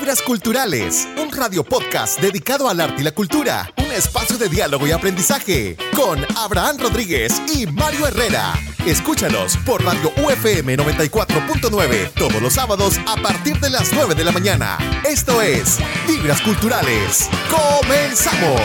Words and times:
Vibras 0.00 0.22
Culturales, 0.22 1.06
un 1.22 1.30
radio 1.30 1.62
podcast 1.62 2.18
dedicado 2.20 2.70
al 2.70 2.80
arte 2.80 3.02
y 3.02 3.04
la 3.04 3.12
cultura, 3.12 3.70
un 3.76 3.92
espacio 3.92 4.38
de 4.38 4.48
diálogo 4.48 4.86
y 4.86 4.92
aprendizaje 4.92 5.76
con 5.94 6.24
Abraham 6.38 6.78
Rodríguez 6.78 7.42
y 7.54 7.66
Mario 7.66 8.06
Herrera. 8.06 8.54
Escúchanos 8.86 9.58
por 9.58 9.84
Radio 9.84 10.10
UFM 10.24 10.78
94.9 10.78 12.12
todos 12.14 12.40
los 12.40 12.54
sábados 12.54 12.98
a 13.06 13.20
partir 13.20 13.60
de 13.60 13.68
las 13.68 13.92
9 13.92 14.14
de 14.14 14.24
la 14.24 14.32
mañana. 14.32 14.78
Esto 15.06 15.42
es 15.42 15.78
Vibras 16.08 16.40
Culturales. 16.40 17.28
¡Comenzamos! 17.50 18.60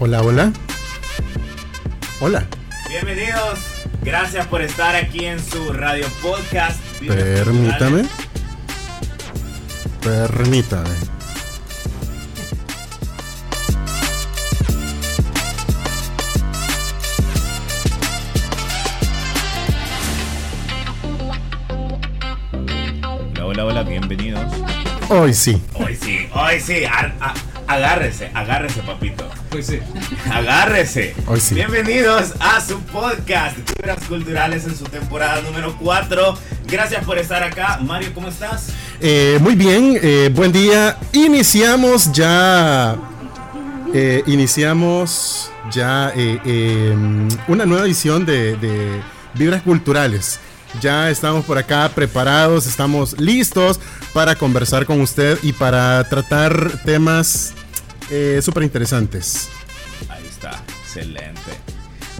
Hola, 0.00 0.22
hola. 0.22 0.52
Hola. 2.20 2.44
Bienvenidos. 2.88 3.58
Gracias 4.02 4.46
por 4.46 4.62
estar 4.62 4.94
aquí 4.96 5.26
en 5.26 5.38
su 5.42 5.72
radio 5.72 6.06
podcast. 6.22 6.80
Permítame. 7.06 8.04
Permítame. 10.02 10.90
Hola, 23.42 23.44
hola, 23.46 23.64
hola, 23.64 23.82
bienvenidos. 23.82 24.42
Hoy 25.08 25.32
sí. 25.34 25.62
Hoy 25.74 25.96
sí, 25.96 26.28
hoy 26.34 26.60
sí. 26.60 26.84
a- 26.84 27.34
agárrese, 27.66 28.30
agárrese, 28.34 28.80
papito. 28.82 29.28
Pues 29.50 29.66
sí. 29.66 29.80
Agárrese. 30.30 31.14
Hoy 31.26 31.40
sí. 31.40 31.54
Bienvenidos 31.56 32.34
a 32.38 32.60
su 32.60 32.78
podcast, 32.82 33.56
Fibras 33.56 34.04
Culturales 34.04 34.64
en 34.64 34.76
su 34.76 34.84
temporada 34.84 35.40
número 35.42 35.74
4. 35.80 36.34
Gracias 36.68 37.04
por 37.04 37.18
estar 37.18 37.42
acá. 37.42 37.78
Mario, 37.82 38.10
¿cómo 38.14 38.28
estás? 38.28 38.68
Eh, 39.00 39.38
muy 39.40 39.56
bien, 39.56 39.98
eh, 40.00 40.30
buen 40.32 40.52
día. 40.52 40.96
Iniciamos 41.12 42.12
ya. 42.12 42.96
eh, 43.92 44.22
iniciamos 44.26 45.50
ya 45.72 46.12
eh, 46.14 46.38
eh, 46.44 46.94
una 47.48 47.66
nueva 47.66 47.84
edición 47.86 48.24
de, 48.24 48.56
de 48.56 49.00
Vibras 49.34 49.62
Culturales. 49.62 50.38
Ya 50.80 51.10
estamos 51.10 51.44
por 51.44 51.58
acá 51.58 51.90
preparados, 51.92 52.68
estamos 52.68 53.18
listos 53.18 53.80
para 54.12 54.36
conversar 54.36 54.86
con 54.86 55.00
usted 55.00 55.36
y 55.42 55.52
para 55.52 56.08
tratar 56.08 56.70
temas 56.84 57.54
eh, 58.10 58.40
súper 58.42 58.62
interesantes. 58.64 59.48
Ahí 60.08 60.24
está, 60.28 60.62
excelente. 60.82 61.52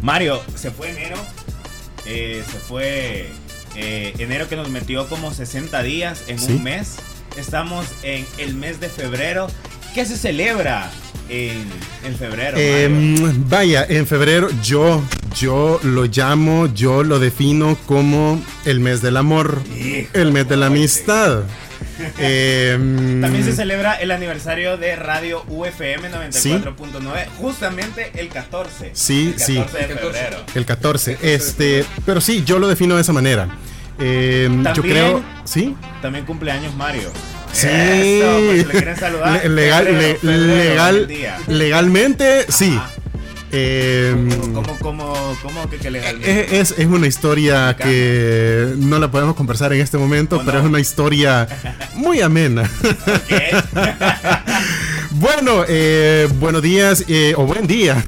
Mario, 0.02 0.40
se 0.54 0.70
fue 0.70 0.90
enero. 0.90 1.16
eh, 2.06 2.42
se 2.50 2.58
fue 2.58 3.28
eh, 3.76 4.14
enero 4.18 4.48
que 4.48 4.56
nos 4.56 4.68
metió 4.70 5.06
como 5.08 5.32
60 5.34 5.82
días 5.82 6.22
en 6.28 6.38
Sí. 6.38 6.52
un 6.52 6.62
mes. 6.64 6.96
Estamos 7.36 7.86
en 8.02 8.26
el 8.38 8.54
mes 8.54 8.80
de 8.80 8.88
febrero. 8.88 9.46
¿Qué 9.94 10.04
se 10.06 10.16
celebra 10.16 10.90
en, 11.28 11.64
en 12.04 12.16
febrero? 12.16 12.56
Mario? 12.56 13.32
vaya, 13.48 13.84
en 13.88 14.06
febrero 14.06 14.48
yo, 14.62 15.02
yo 15.38 15.78
lo 15.82 16.04
llamo, 16.06 16.66
yo 16.74 17.02
lo 17.04 17.18
defino 17.18 17.76
como 17.86 18.42
el 18.64 18.80
mes 18.80 19.02
del 19.02 19.16
amor, 19.16 19.60
Hijo, 19.76 20.08
el 20.14 20.32
mes 20.32 20.48
de 20.48 20.56
la 20.56 20.66
amistad. 20.66 21.42
Eh, 22.18 22.72
También 23.20 23.44
se 23.44 23.52
celebra 23.52 23.94
el 23.94 24.10
aniversario 24.10 24.76
de 24.76 24.96
Radio 24.96 25.44
UFM 25.48 26.10
94.9, 26.10 27.26
justamente 27.38 28.10
el 28.14 28.28
14. 28.28 28.90
Sí, 28.94 29.32
el 29.34 29.40
sí. 29.40 29.56
14 29.56 29.78
de 29.78 29.84
El 29.84 29.88
14. 29.98 30.18
febrero. 30.18 30.44
el 30.54 30.66
14, 30.66 31.18
este, 31.22 31.84
pero 32.06 32.20
sí, 32.20 32.42
yo 32.44 32.58
lo 32.58 32.68
defino 32.68 32.94
de 32.96 33.02
esa 33.02 33.12
manera. 33.12 33.48
Eh, 33.98 34.48
yo 34.74 34.82
creo, 34.82 35.22
sí, 35.44 35.74
También 36.00 36.24
cumpleaños 36.24 36.74
Mario. 36.74 37.10
sí. 37.52 37.66
Eso, 37.70 38.40
pues, 38.46 38.60
si 38.62 38.64
le 38.66 38.72
quieren 38.72 38.96
saludar. 38.96 39.42
Le- 39.44 39.48
legal, 39.54 39.84
febrero, 39.84 40.08
le- 40.08 40.14
febrero, 40.16 40.54
legal, 40.56 41.08
legalmente, 41.48 42.46
sí. 42.48 42.74
Ajá. 42.78 42.90
Eh, 43.52 44.14
¿Cómo, 44.54 44.78
cómo, 44.78 45.36
cómo 45.42 45.68
que, 45.68 45.78
que 45.78 45.90
legalmente? 45.90 46.60
Es, 46.60 46.72
es 46.76 46.86
una 46.86 47.06
historia 47.06 47.76
que 47.76 48.74
no 48.78 48.98
la 48.98 49.10
podemos 49.10 49.34
conversar 49.34 49.72
en 49.72 49.80
este 49.80 49.98
momento, 49.98 50.36
¿O 50.36 50.44
pero 50.44 50.54
no? 50.54 50.58
es 50.60 50.64
una 50.66 50.80
historia 50.80 51.48
muy 51.94 52.20
amena. 52.20 52.70
Bueno, 55.12 55.64
eh, 55.68 56.28
buenos 56.38 56.62
días 56.62 57.04
eh, 57.08 57.34
o 57.36 57.44
buen 57.44 57.66
día. 57.66 58.02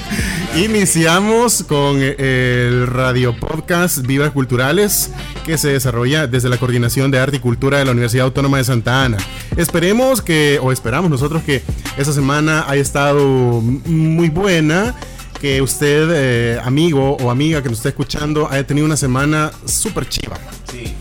Iniciamos 0.56 1.62
con 1.62 2.00
el 2.00 2.86
radio 2.86 3.36
podcast 3.38 3.98
Vivas 3.98 4.32
Culturales 4.32 5.12
que 5.44 5.56
se 5.56 5.68
desarrolla 5.68 6.26
desde 6.26 6.48
la 6.48 6.56
Coordinación 6.56 7.10
de 7.10 7.20
Arte 7.20 7.36
y 7.36 7.40
Cultura 7.40 7.78
de 7.78 7.84
la 7.84 7.92
Universidad 7.92 8.24
Autónoma 8.24 8.56
de 8.58 8.64
Santa 8.64 9.04
Ana. 9.04 9.18
Esperemos 9.56 10.20
que, 10.20 10.58
o 10.60 10.72
esperamos 10.72 11.10
nosotros 11.10 11.42
que 11.44 11.62
esta 11.98 12.12
semana 12.12 12.64
haya 12.68 12.80
estado 12.82 13.60
muy 13.60 14.28
buena, 14.30 14.94
que 15.40 15.60
usted, 15.62 16.08
eh, 16.12 16.60
amigo 16.64 17.16
o 17.20 17.30
amiga 17.30 17.62
que 17.62 17.68
nos 17.68 17.78
esté 17.78 17.90
escuchando, 17.90 18.48
haya 18.50 18.66
tenido 18.66 18.86
una 18.86 18.96
semana 18.96 19.50
súper 19.66 20.08
chiva. 20.08 20.36
Sí. 20.70 20.94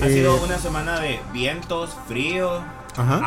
Ha 0.00 0.06
Eh, 0.08 0.14
sido 0.14 0.42
una 0.42 0.58
semana 0.58 1.00
de 1.00 1.20
vientos, 1.32 1.90
frío. 2.08 2.60
Ajá. 2.96 3.20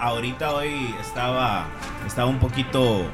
Ahorita 0.00 0.52
hoy 0.52 0.94
estaba, 1.00 1.66
estaba 2.06 2.28
un 2.28 2.38
poquito 2.38 3.04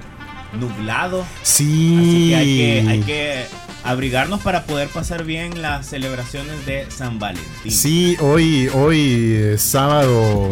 nublado. 0.59 1.25
Sí. 1.43 1.97
Así 1.99 2.29
que 2.31 2.37
hay 2.37 2.57
que, 2.57 2.91
hay 2.91 3.01
que 3.01 3.45
abrigarnos 3.85 4.41
para 4.41 4.65
poder 4.65 4.89
pasar 4.89 5.25
bien 5.25 5.61
las 5.63 5.87
celebraciones 5.87 6.65
de 6.67 6.91
San 6.91 7.19
Valentín. 7.19 7.73
Sí, 7.73 8.17
hoy, 8.21 8.69
hoy 8.75 9.33
eh, 9.37 9.57
sábado 9.59 10.49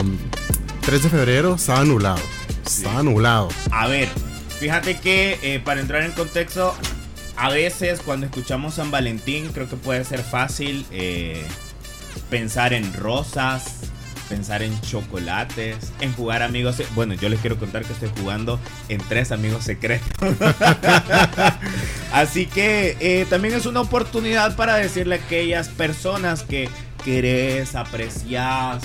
3 0.82 1.02
de 1.02 1.08
febrero, 1.10 1.54
estaba 1.54 1.84
nublado. 1.84 2.18
Estaba 2.66 3.02
nublado. 3.02 3.48
A 3.70 3.86
ver, 3.86 4.08
fíjate 4.58 4.98
que 4.98 5.38
eh, 5.42 5.60
para 5.60 5.80
entrar 5.80 6.02
en 6.02 6.12
contexto, 6.12 6.74
a 7.36 7.50
veces 7.50 8.00
cuando 8.00 8.26
escuchamos 8.26 8.74
San 8.74 8.90
Valentín 8.90 9.50
creo 9.52 9.68
que 9.68 9.76
puede 9.76 10.04
ser 10.04 10.20
fácil 10.20 10.84
eh, 10.90 11.44
pensar 12.28 12.72
en 12.72 12.92
rosas, 12.92 13.80
pensar 14.28 14.62
en 14.62 14.78
chocolates, 14.80 15.92
en 16.00 16.12
jugar 16.12 16.42
amigos. 16.42 16.82
Bueno, 16.94 17.14
yo 17.14 17.28
les 17.28 17.40
quiero 17.40 17.58
contar 17.58 17.84
que 17.84 17.92
estoy 17.92 18.10
jugando 18.18 18.58
en 18.88 18.98
tres 19.08 19.32
amigos 19.32 19.64
secretos. 19.64 20.08
Así 22.12 22.46
que 22.46 22.96
eh, 23.00 23.26
también 23.30 23.54
es 23.54 23.66
una 23.66 23.80
oportunidad 23.80 24.56
para 24.56 24.76
decirle 24.76 25.16
a 25.16 25.18
aquellas 25.18 25.68
personas 25.68 26.42
que 26.42 26.68
querés, 27.04 27.74
apreciás. 27.74 28.82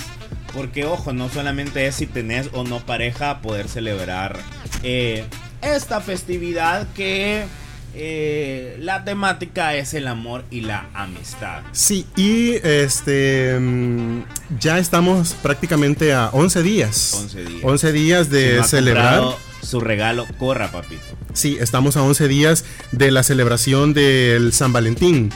Porque 0.54 0.84
ojo, 0.84 1.12
no 1.12 1.28
solamente 1.28 1.86
es 1.86 1.96
si 1.96 2.06
tenés 2.06 2.50
o 2.52 2.64
no 2.64 2.80
pareja 2.80 3.40
poder 3.40 3.68
celebrar 3.68 4.38
eh, 4.82 5.24
esta 5.62 6.00
festividad 6.00 6.86
que 6.94 7.44
eh, 7.94 8.76
la 8.80 9.04
temática 9.04 9.74
es 9.74 9.92
el 9.92 10.08
amor 10.08 10.44
y 10.50 10.62
la 10.62 10.88
amistad. 10.94 11.62
Sí, 11.72 12.06
y 12.16 12.52
este 12.62 13.58
mm, 13.58 14.22
ya 14.58 14.78
estamos 14.78 15.34
prácticamente 15.34 16.14
a 16.14 16.30
11 16.30 16.62
días. 16.62 17.14
11 17.22 17.44
días. 17.44 17.60
11 17.62 17.92
días 17.92 18.30
de 18.30 18.50
Si 18.50 18.56
no 18.56 18.62
ha 18.62 18.66
celebrar. 18.66 19.22
Su 19.62 19.78
regalo, 19.78 20.26
corra, 20.38 20.72
papito. 20.72 21.02
Sí, 21.34 21.56
estamos 21.60 21.96
a 21.96 22.02
11 22.02 22.26
días 22.26 22.64
de 22.90 23.10
la 23.12 23.22
celebración 23.22 23.94
del 23.94 24.52
San 24.52 24.72
Valentín. 24.72 25.30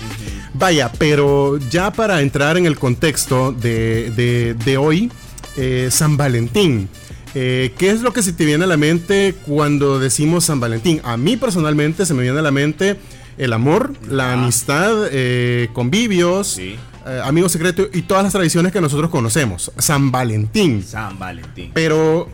Vaya, 0.58 0.90
pero 0.98 1.58
ya 1.70 1.92
para 1.92 2.22
entrar 2.22 2.56
en 2.56 2.66
el 2.66 2.78
contexto 2.78 3.52
de, 3.52 4.10
de- 4.16 4.54
de 4.54 4.76
hoy, 4.78 5.10
eh, 5.56 5.88
San 5.90 6.16
Valentín. 6.16 6.88
eh, 7.34 7.72
¿Qué 7.76 7.90
es 7.90 8.00
lo 8.00 8.12
que 8.14 8.22
se 8.22 8.32
te 8.32 8.46
viene 8.46 8.64
a 8.64 8.66
la 8.66 8.78
mente 8.78 9.34
cuando 9.46 9.98
decimos 9.98 10.44
San 10.44 10.58
Valentín? 10.60 11.00
A 11.04 11.18
mí 11.18 11.36
personalmente 11.36 12.06
se 12.06 12.14
me 12.14 12.22
viene 12.22 12.38
a 12.38 12.42
la 12.42 12.50
mente 12.50 12.96
el 13.36 13.52
amor, 13.52 13.92
la 14.08 14.32
amistad, 14.32 15.08
eh, 15.10 15.68
convivios, 15.74 16.46
Sí. 16.54 16.76
eh, 17.06 17.20
amigos 17.22 17.52
secretos 17.52 17.88
y 17.92 18.02
todas 18.02 18.22
las 18.24 18.32
tradiciones 18.32 18.72
que 18.72 18.80
nosotros 18.80 19.10
conocemos. 19.10 19.70
San 19.76 20.10
Valentín. 20.10 20.82
San 20.82 21.18
Valentín. 21.18 21.70
Pero 21.74 22.30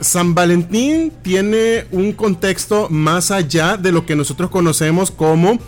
San 0.00 0.34
Valentín 0.34 1.12
tiene 1.22 1.84
un 1.92 2.12
contexto 2.14 2.88
más 2.90 3.30
allá 3.30 3.76
de 3.76 3.92
lo 3.92 4.04
que 4.04 4.16
nosotros 4.16 4.50
conocemos 4.50 5.12
como 5.12 5.60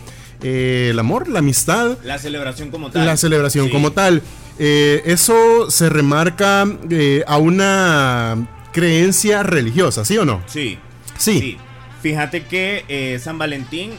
eh, 0.44 0.88
el 0.90 0.98
amor, 0.98 1.28
la 1.28 1.40
amistad, 1.40 1.98
La 2.04 2.18
celebración 2.18 2.70
como 2.70 2.90
tal. 2.90 3.04
la 3.06 3.16
celebración 3.16 3.66
Sí. 3.66 3.72
como 3.72 3.90
tal. 3.92 4.22
Eh, 4.58 5.02
eso 5.06 5.68
se 5.70 5.88
remarca 5.88 6.64
eh, 6.90 7.24
a 7.26 7.38
una 7.38 8.46
creencia 8.72 9.42
religiosa, 9.42 10.04
¿sí 10.04 10.16
o 10.18 10.24
no? 10.24 10.42
Sí. 10.46 10.78
Sí. 11.18 11.56
Fíjate 12.02 12.44
que 12.44 13.18
San 13.22 13.38
Valentín 13.38 13.92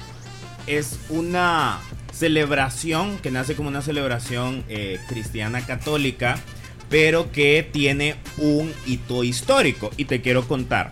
es 0.67 0.99
una 1.09 1.79
celebración 2.13 3.17
que 3.17 3.31
nace 3.31 3.55
como 3.55 3.69
una 3.69 3.81
celebración 3.81 4.63
cristiana 5.07 5.65
católica, 5.65 6.37
pero 6.89 7.31
que 7.31 7.67
tiene 7.71 8.15
un 8.37 8.71
hito 8.85 9.23
histórico. 9.23 9.89
Y 9.97 10.05
te 10.05 10.21
quiero 10.21 10.47
contar. 10.47 10.91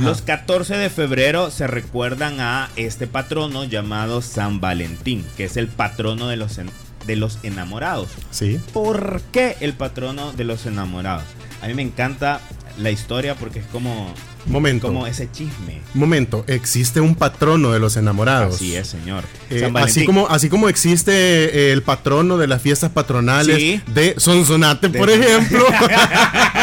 Los 0.00 0.22
14 0.22 0.76
de 0.76 0.90
febrero 0.90 1.50
se 1.50 1.66
recuerdan 1.66 2.40
a 2.40 2.70
este 2.76 3.06
patrono 3.06 3.64
llamado 3.64 4.22
San 4.22 4.60
Valentín, 4.60 5.24
que 5.36 5.44
es 5.44 5.56
el 5.56 5.68
patrono 5.68 6.28
de 6.28 6.36
los, 6.36 6.58
de 7.06 7.16
los 7.16 7.38
enamorados. 7.42 8.08
Sí. 8.30 8.60
¿Por 8.72 9.20
qué 9.32 9.56
el 9.60 9.74
patrono 9.74 10.32
de 10.32 10.44
los 10.44 10.66
enamorados? 10.66 11.24
A 11.62 11.68
mí 11.68 11.74
me 11.74 11.82
encanta 11.82 12.40
la 12.78 12.90
historia 12.90 13.36
porque 13.36 13.60
es 13.60 13.66
como 13.66 14.12
Momento. 14.46 14.88
Como 14.88 15.06
ese 15.06 15.30
chisme. 15.30 15.80
Momento, 15.94 16.44
existe 16.46 17.00
un 17.00 17.14
patrono 17.14 17.72
de 17.72 17.78
los 17.78 17.96
enamorados. 17.96 18.56
Así 18.56 18.76
es, 18.76 18.88
señor. 18.88 19.24
Eh, 19.50 19.70
así, 19.74 20.04
como, 20.04 20.28
así 20.28 20.48
como 20.48 20.68
existe 20.68 21.12
eh, 21.12 21.72
el 21.72 21.82
patrono 21.82 22.36
de 22.36 22.46
las 22.46 22.60
fiestas 22.60 22.90
patronales 22.90 23.82
de 23.86 24.14
Sonsonate, 24.18 24.90
por 24.90 25.10
ejemplo. 25.10 25.64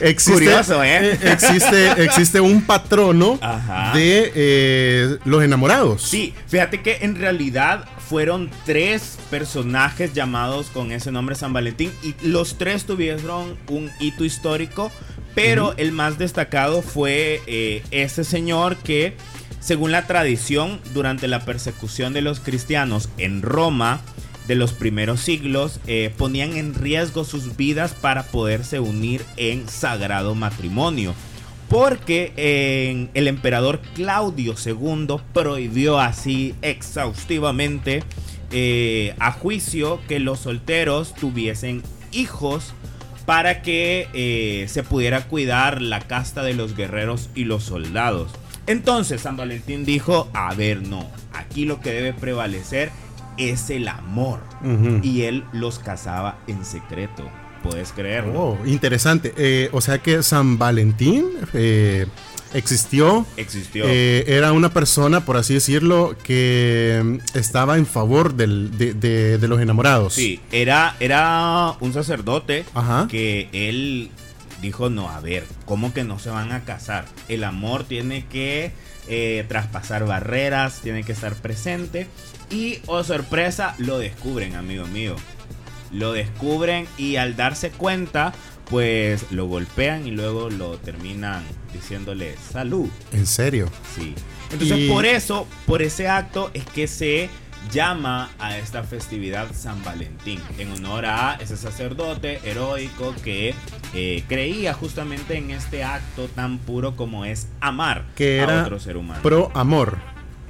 existe, 0.00 0.44
Curioso, 0.44 0.82
¿eh? 0.82 1.12
¿eh? 1.12 1.18
existe, 1.22 2.04
existe 2.04 2.40
un 2.40 2.62
patrono 2.62 3.38
de 3.94 5.18
los 5.24 5.42
enamorados. 5.42 6.02
Sí, 6.02 6.34
fíjate 6.46 6.82
que 6.82 6.98
en 7.02 7.16
realidad 7.16 7.84
fueron 8.08 8.50
tres 8.64 9.18
personajes 9.30 10.14
llamados 10.14 10.68
con 10.68 10.92
ese 10.92 11.12
nombre 11.12 11.34
San 11.34 11.52
Valentín 11.52 11.92
y 12.02 12.14
los 12.26 12.56
tres 12.56 12.84
tuvieron 12.84 13.58
un 13.68 13.90
hito 14.00 14.24
histórico 14.24 14.90
pero 15.38 15.72
el 15.76 15.92
más 15.92 16.18
destacado 16.18 16.82
fue 16.82 17.40
eh, 17.46 17.84
ese 17.92 18.24
señor 18.24 18.76
que, 18.76 19.16
según 19.60 19.92
la 19.92 20.04
tradición, 20.04 20.80
durante 20.92 21.28
la 21.28 21.44
persecución 21.44 22.12
de 22.12 22.22
los 22.22 22.40
cristianos 22.40 23.08
en 23.18 23.42
Roma 23.42 24.00
de 24.48 24.56
los 24.56 24.72
primeros 24.72 25.20
siglos, 25.20 25.78
eh, 25.86 26.12
ponían 26.16 26.56
en 26.56 26.74
riesgo 26.74 27.24
sus 27.24 27.56
vidas 27.56 27.94
para 27.94 28.24
poderse 28.24 28.80
unir 28.80 29.22
en 29.36 29.68
sagrado 29.68 30.34
matrimonio. 30.34 31.14
Porque 31.68 32.32
el 33.12 33.28
emperador 33.28 33.80
Claudio 33.94 34.54
II 34.64 35.16
prohibió 35.34 36.00
así 36.00 36.54
exhaustivamente 36.62 38.02
eh, 38.50 39.14
a 39.18 39.32
juicio 39.32 40.00
que 40.08 40.18
los 40.18 40.40
solteros 40.40 41.14
tuviesen 41.14 41.82
hijos 42.12 42.72
para 43.26 43.60
que 43.60 44.08
eh, 44.14 44.64
se 44.68 44.82
pudiera 44.82 45.24
cuidar 45.28 45.82
la 45.82 46.00
casta 46.00 46.42
de 46.42 46.54
los 46.54 46.74
guerreros 46.74 47.28
y 47.34 47.44
los 47.44 47.64
soldados. 47.64 48.30
Entonces 48.66 49.20
San 49.20 49.36
Valentín 49.36 49.84
dijo, 49.84 50.30
a 50.32 50.54
ver, 50.54 50.80
no, 50.80 51.06
aquí 51.34 51.66
lo 51.66 51.82
que 51.82 51.92
debe 51.92 52.14
prevalecer 52.14 52.90
el 53.38 53.88
amor. 53.88 54.40
Y 55.02 55.22
él 55.22 55.44
los 55.52 55.78
casaba 55.78 56.38
en 56.46 56.64
secreto. 56.64 57.28
Puedes 57.62 57.92
creerlo. 57.92 58.40
Oh, 58.40 58.66
interesante. 58.66 59.34
Eh, 59.36 59.68
o 59.72 59.80
sea 59.80 59.98
que 59.98 60.22
San 60.22 60.58
Valentín 60.58 61.26
eh, 61.54 62.06
existió. 62.54 63.26
Existió. 63.36 63.84
Eh, 63.86 64.24
era 64.28 64.52
una 64.52 64.72
persona, 64.72 65.24
por 65.24 65.36
así 65.36 65.54
decirlo, 65.54 66.16
que 66.22 67.00
mm, 67.04 67.36
estaba 67.36 67.76
en 67.76 67.86
favor 67.86 68.34
de, 68.34 68.46
los 68.46 69.60
enamorados. 69.60 70.14
Sí, 70.14 70.40
era, 70.52 70.96
era 71.00 71.74
un 71.80 71.92
sacerdote 71.92 72.64
que 73.08 73.48
él 73.52 74.10
dijo, 74.62 74.90
no, 74.90 75.10
a 75.10 75.20
ver, 75.20 75.44
¿cómo 75.64 75.92
que 75.92 76.04
no 76.04 76.18
se 76.18 76.30
van 76.30 76.52
a 76.52 76.64
casar? 76.64 77.06
El 77.28 77.44
amor 77.44 77.84
tiene 77.84 78.26
que 78.26 78.72
eh, 79.08 79.44
traspasar 79.48 80.04
barreras, 80.06 80.80
tiene 80.80 81.04
que 81.04 81.12
estar 81.12 81.34
presente. 81.34 82.06
Y, 82.50 82.78
oh 82.86 83.04
sorpresa, 83.04 83.74
lo 83.78 83.98
descubren, 83.98 84.54
amigo 84.54 84.86
mío. 84.86 85.16
Lo 85.92 86.12
descubren 86.12 86.86
y 86.96 87.16
al 87.16 87.36
darse 87.36 87.70
cuenta, 87.70 88.32
pues 88.70 89.30
lo 89.30 89.46
golpean 89.46 90.06
y 90.06 90.10
luego 90.10 90.50
lo 90.50 90.78
terminan 90.78 91.42
diciéndole 91.72 92.36
salud. 92.52 92.88
¿En 93.12 93.26
serio? 93.26 93.70
Sí. 93.94 94.14
Entonces 94.52 94.90
por 94.90 95.04
eso, 95.04 95.46
por 95.66 95.82
ese 95.82 96.08
acto 96.08 96.50
es 96.54 96.64
que 96.64 96.86
se 96.86 97.28
llama 97.72 98.30
a 98.38 98.58
esta 98.58 98.82
festividad 98.82 99.48
San 99.54 99.82
Valentín, 99.84 100.40
en 100.58 100.72
honor 100.72 101.06
a 101.06 101.34
ese 101.40 101.56
sacerdote 101.56 102.40
heroico 102.44 103.14
que 103.22 103.54
eh, 103.94 104.24
creía 104.28 104.74
justamente 104.74 105.36
en 105.36 105.50
este 105.50 105.84
acto 105.84 106.28
tan 106.34 106.58
puro 106.58 106.96
como 106.96 107.24
es 107.24 107.48
amar 107.60 108.04
que 108.14 108.40
a 108.40 108.62
otro 108.62 108.80
ser 108.80 108.96
humano. 108.96 109.20
Pro 109.22 109.50
amor. 109.54 109.98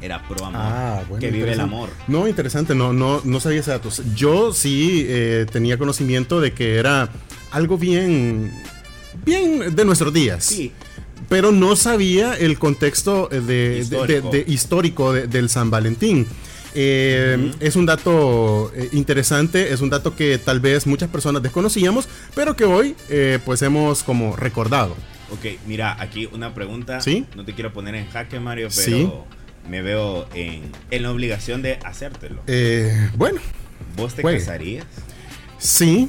Era 0.00 0.22
pro 0.28 0.44
amor. 0.44 0.62
Ah, 0.62 1.02
que 1.19 1.31
vive 1.31 1.52
el 1.52 1.60
amor. 1.60 1.90
No, 2.06 2.28
interesante, 2.28 2.75
no, 2.75 2.93
no, 2.93 3.20
no 3.25 3.40
sabía 3.40 3.60
ese 3.60 3.72
dato. 3.72 3.90
Yo 4.14 4.52
sí 4.52 5.05
eh, 5.08 5.46
tenía 5.50 5.76
conocimiento 5.76 6.40
de 6.40 6.52
que 6.52 6.76
era 6.76 7.08
algo 7.50 7.78
bien, 7.78 8.52
bien 9.25 9.75
de 9.75 9.84
nuestros 9.84 10.12
días. 10.12 10.44
Sí. 10.44 10.72
Pero 11.28 11.50
no 11.50 11.75
sabía 11.75 12.34
el 12.34 12.58
contexto 12.58 13.28
de, 13.28 14.44
histórico, 14.46 15.12
del 15.12 15.49
San 15.49 15.70
Valentín. 15.70 16.26
Eh, 16.80 17.50
es 17.58 17.75
un 17.75 17.86
dato 17.86 18.72
eh, 18.72 18.88
interesante, 18.92 19.72
es 19.72 19.80
un 19.80 19.90
dato 19.90 20.14
que 20.14 20.38
tal 20.38 20.60
vez 20.60 20.86
muchas 20.86 21.08
personas 21.08 21.42
desconocíamos, 21.42 22.08
pero 22.36 22.54
que 22.54 22.62
hoy 22.62 22.94
eh, 23.08 23.40
pues 23.44 23.62
hemos 23.62 24.04
como 24.04 24.36
recordado. 24.36 24.94
Ok, 25.32 25.58
mira, 25.66 26.00
aquí 26.00 26.28
una 26.32 26.54
pregunta. 26.54 27.00
Sí. 27.00 27.26
No 27.34 27.44
te 27.44 27.54
quiero 27.54 27.72
poner 27.72 27.96
en 27.96 28.08
jaque, 28.08 28.38
Mario, 28.38 28.69
pero 28.76 29.25
me 29.69 29.82
veo 29.82 30.28
en, 30.34 30.70
la 31.02 31.10
obligación 31.10 31.62
de 31.62 31.80
hacértelo. 31.84 32.42
bueno. 33.16 33.40
¿Vos 33.96 34.14
te 34.14 34.22
casarías? 34.22 34.86
Sí, 35.58 36.08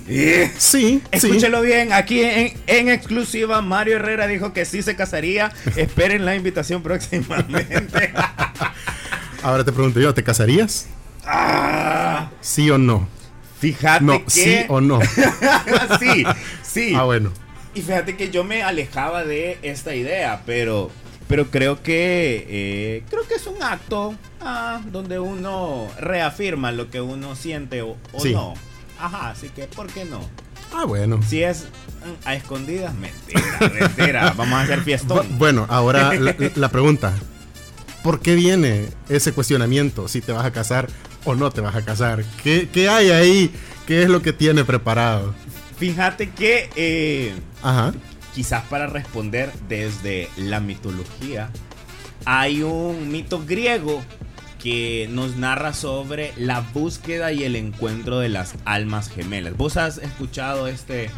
sí, 0.60 1.01
Escúchelo 1.12 1.63
bien, 1.63 1.94
aquí 1.94 2.22
en, 2.22 2.89
exclusiva 2.89 3.63
Mario 3.63 3.95
Herrera 3.95 4.27
dijo 4.27 4.54
que 4.54 4.65
sí 4.65 4.83
se 4.83 4.95
casaría. 4.95 5.51
Esperen 5.75 6.25
la 6.25 6.36
invitación 6.36 6.83
próximamente. 6.83 8.13
Ahora 9.41 9.63
te 9.63 9.71
pregunto 9.71 10.00
yo, 10.00 10.13
¿te 10.13 10.24
casarías? 10.24 10.88
Ah. 11.25 12.30
¿Sí 12.41 12.69
o 12.69 12.77
no? 12.77 13.07
Fíjate 13.59 14.03
no, 14.03 14.21
sí 14.27 14.65
o 14.68 14.81
no. 14.81 15.00
sí, 16.00 16.25
sí. 16.63 16.94
Ah, 16.95 17.03
bueno. 17.03 17.31
Y 17.74 17.81
fíjate 17.81 18.15
que 18.15 18.31
yo 18.31 18.44
me 18.44 18.63
alejaba 18.63 19.24
de 19.24 19.59
esta 19.62 19.95
idea, 19.95 20.41
pero 20.45 20.91
pero 21.27 21.51
creo 21.51 21.83
que 21.83 22.45
eh, 22.50 23.03
creo 23.09 23.27
que 23.27 23.36
es 23.36 23.45
un 23.45 23.62
acto 23.62 24.15
ah, 24.41 24.81
donde 24.91 25.19
uno 25.19 25.88
reafirma 26.00 26.71
lo 26.71 26.89
que 26.89 27.01
uno 27.01 27.36
siente 27.36 27.81
o, 27.83 27.97
no. 28.33 28.56
Ajá, 29.00 29.30
así 29.30 29.50
que, 29.50 29.65
¿por 29.65 29.88
qué 29.88 30.06
no? 30.06 30.19
Ah, 30.74 30.86
bueno. 30.86 31.21
Si 31.21 31.44
es 31.44 31.68
mm, 32.03 32.27
a 32.27 32.36
escondidas, 32.36 32.94
mentira, 32.95 33.41
mentira. 33.80 34.34
Vamos 34.36 34.60
a 34.60 34.62
hacer 34.63 34.81
fiestón. 34.81 35.38
Bueno, 35.38 35.65
ahora 35.69 36.12
la, 36.13 36.69
pregunta. 36.69 37.13
¿Por 38.03 38.22
qué 38.22 38.36
viene 38.36 38.89
ese 39.10 39.34
cuestionamiento? 39.34 40.08
Si 40.08 40.22
te 40.22 40.32
vas 40.32 40.46
a 40.46 40.51
casar 40.51 40.88
o 41.25 41.36
no 41.36 41.51
te 41.51 41.62
vas 41.62 41.75
a 41.75 41.84
casar. 41.84 42.24
¿Qué, 42.44 42.89
hay 42.89 43.10
ahí? 43.10 43.51
¿Qué 43.86 44.03
es 44.03 44.10
lo 44.10 44.22
que 44.22 44.34
tiene 44.34 44.63
preparado? 44.63 45.34
Fíjate 45.77 46.29
que 46.29 46.70
eh, 46.75 47.34
Ajá. 47.62 47.94
quizás 48.34 48.63
para 48.65 48.88
responder 48.88 49.51
desde 49.68 50.29
la 50.38 50.60
mitología, 50.60 51.50
hay 52.25 52.63
un 52.63 53.12
mito 53.12 53.44
griego 53.46 54.01
que 54.62 55.08
nos 55.10 55.38
narra 55.38 55.74
sobre 55.74 56.34
la 56.36 56.60
búsqueda 56.60 57.32
y 57.32 57.44
el 57.44 57.56
encuentro 57.56 58.20
de 58.20 58.29
las 58.29 58.56
almas 58.65 59.10
gemelas. 59.10 59.56
¿Vos 59.56 59.77
has 59.77 59.98
escuchado 59.98 60.68
este, 60.68 61.10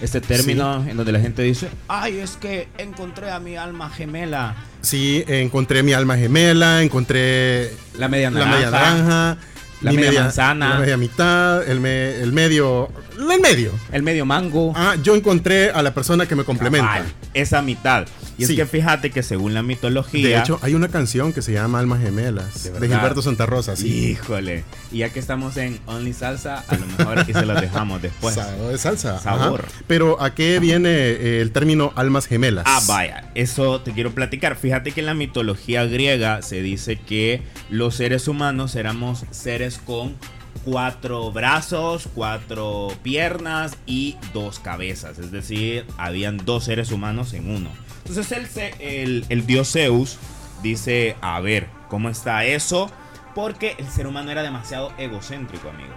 este 0.00 0.20
término 0.20 0.84
en 0.86 0.96
donde 0.96 1.12
la 1.12 1.20
gente 1.20 1.42
dice, 1.42 1.68
ay, 1.88 2.18
es 2.18 2.36
que 2.36 2.68
encontré 2.78 3.30
a 3.30 3.40
mi 3.40 3.56
alma 3.56 3.90
gemela? 3.90 4.54
Sí, 4.84 5.24
encontré 5.26 5.82
mi 5.82 5.92
alma 5.92 6.16
gemela, 6.16 6.82
encontré 6.82 7.72
la 7.98 8.08
media 8.08 8.30
naranja, 8.30 8.50
la 8.50 8.56
media 8.56 8.70
naranja 8.70 9.36
la 9.80 9.92
media, 9.92 10.22
manzana, 10.22 10.68
la 10.70 10.78
media 10.78 10.96
mitad, 10.96 11.68
el, 11.68 11.84
el 11.84 12.32
medio 12.32 12.90
el 13.18 13.40
medio. 13.40 13.72
El 13.92 14.02
medio 14.02 14.26
mango. 14.26 14.72
Ah, 14.74 14.96
yo 15.02 15.14
encontré 15.14 15.70
a 15.70 15.82
la 15.82 15.94
persona 15.94 16.26
que 16.26 16.34
me 16.34 16.44
complementa. 16.44 17.04
esa 17.32 17.62
mitad. 17.62 18.06
Y 18.36 18.44
es 18.44 18.50
que 18.50 18.66
fíjate 18.66 19.10
que 19.10 19.22
según 19.22 19.54
la 19.54 19.62
mitología. 19.62 20.28
De 20.28 20.38
hecho, 20.38 20.58
hay 20.62 20.74
una 20.74 20.88
canción 20.88 21.32
que 21.32 21.42
se 21.42 21.52
llama 21.52 21.78
Almas 21.78 22.00
Gemelas 22.00 22.64
de, 22.64 22.88
Gilberto 22.88 23.22
Santa 23.22 23.46
Rosa. 23.46 23.76
Sí. 23.76 24.10
Híjole. 24.10 24.64
Y 24.90 24.98
ya 24.98 25.10
que 25.10 25.20
estamos 25.20 25.56
en 25.56 25.78
Only 25.86 26.12
Salsa, 26.12 26.64
a 26.66 26.76
lo 26.76 26.86
mejor 26.86 27.18
aquí 27.18 27.32
se 27.32 27.46
lo 27.46 27.54
dejamos 27.60 28.02
después. 28.02 28.34
Sabor 28.34 28.72
de 28.72 28.78
salsa. 28.78 29.18
Sabor. 29.20 29.64
Pero 29.86 30.20
¿a 30.20 30.34
qué 30.34 30.58
viene 30.58 30.90
eh, 30.90 31.40
el 31.40 31.52
término 31.52 31.92
almas 31.96 32.26
gemelas? 32.26 32.64
Ah, 32.66 32.80
vaya. 32.86 33.30
Eso 33.34 33.80
te 33.80 33.92
quiero 33.92 34.12
platicar. 34.12 34.56
Fíjate 34.56 34.92
que 34.92 35.00
en 35.00 35.06
la 35.06 35.14
mitología 35.14 35.84
griega 35.84 36.42
se 36.42 36.62
dice 36.62 36.96
que 36.96 37.42
los 37.70 37.96
seres 37.96 38.28
humanos 38.28 38.74
éramos 38.76 39.24
seres 39.30 39.78
con 39.84 40.16
cuatro 40.64 41.32
brazos, 41.32 42.08
cuatro 42.14 42.88
piernas 43.02 43.76
y 43.86 44.16
dos 44.32 44.58
cabezas. 44.58 45.18
Es 45.18 45.30
decir, 45.30 45.86
habían 45.96 46.38
dos 46.38 46.64
seres 46.64 46.92
humanos 46.92 47.32
en 47.32 47.50
uno. 47.50 47.70
Entonces 48.06 48.76
el, 48.80 49.24
el, 49.28 49.46
dios 49.46 49.72
Zeus 49.72 50.18
dice, 50.62 51.16
a 51.20 51.40
ver, 51.40 51.68
¿cómo 51.88 52.10
está 52.10 52.44
eso? 52.44 52.90
Porque 53.34 53.74
el 53.78 53.88
ser 53.88 54.06
humano 54.06 54.30
era 54.30 54.42
demasiado 54.42 54.92
egocéntrico, 54.98 55.70
amigo. 55.70 55.94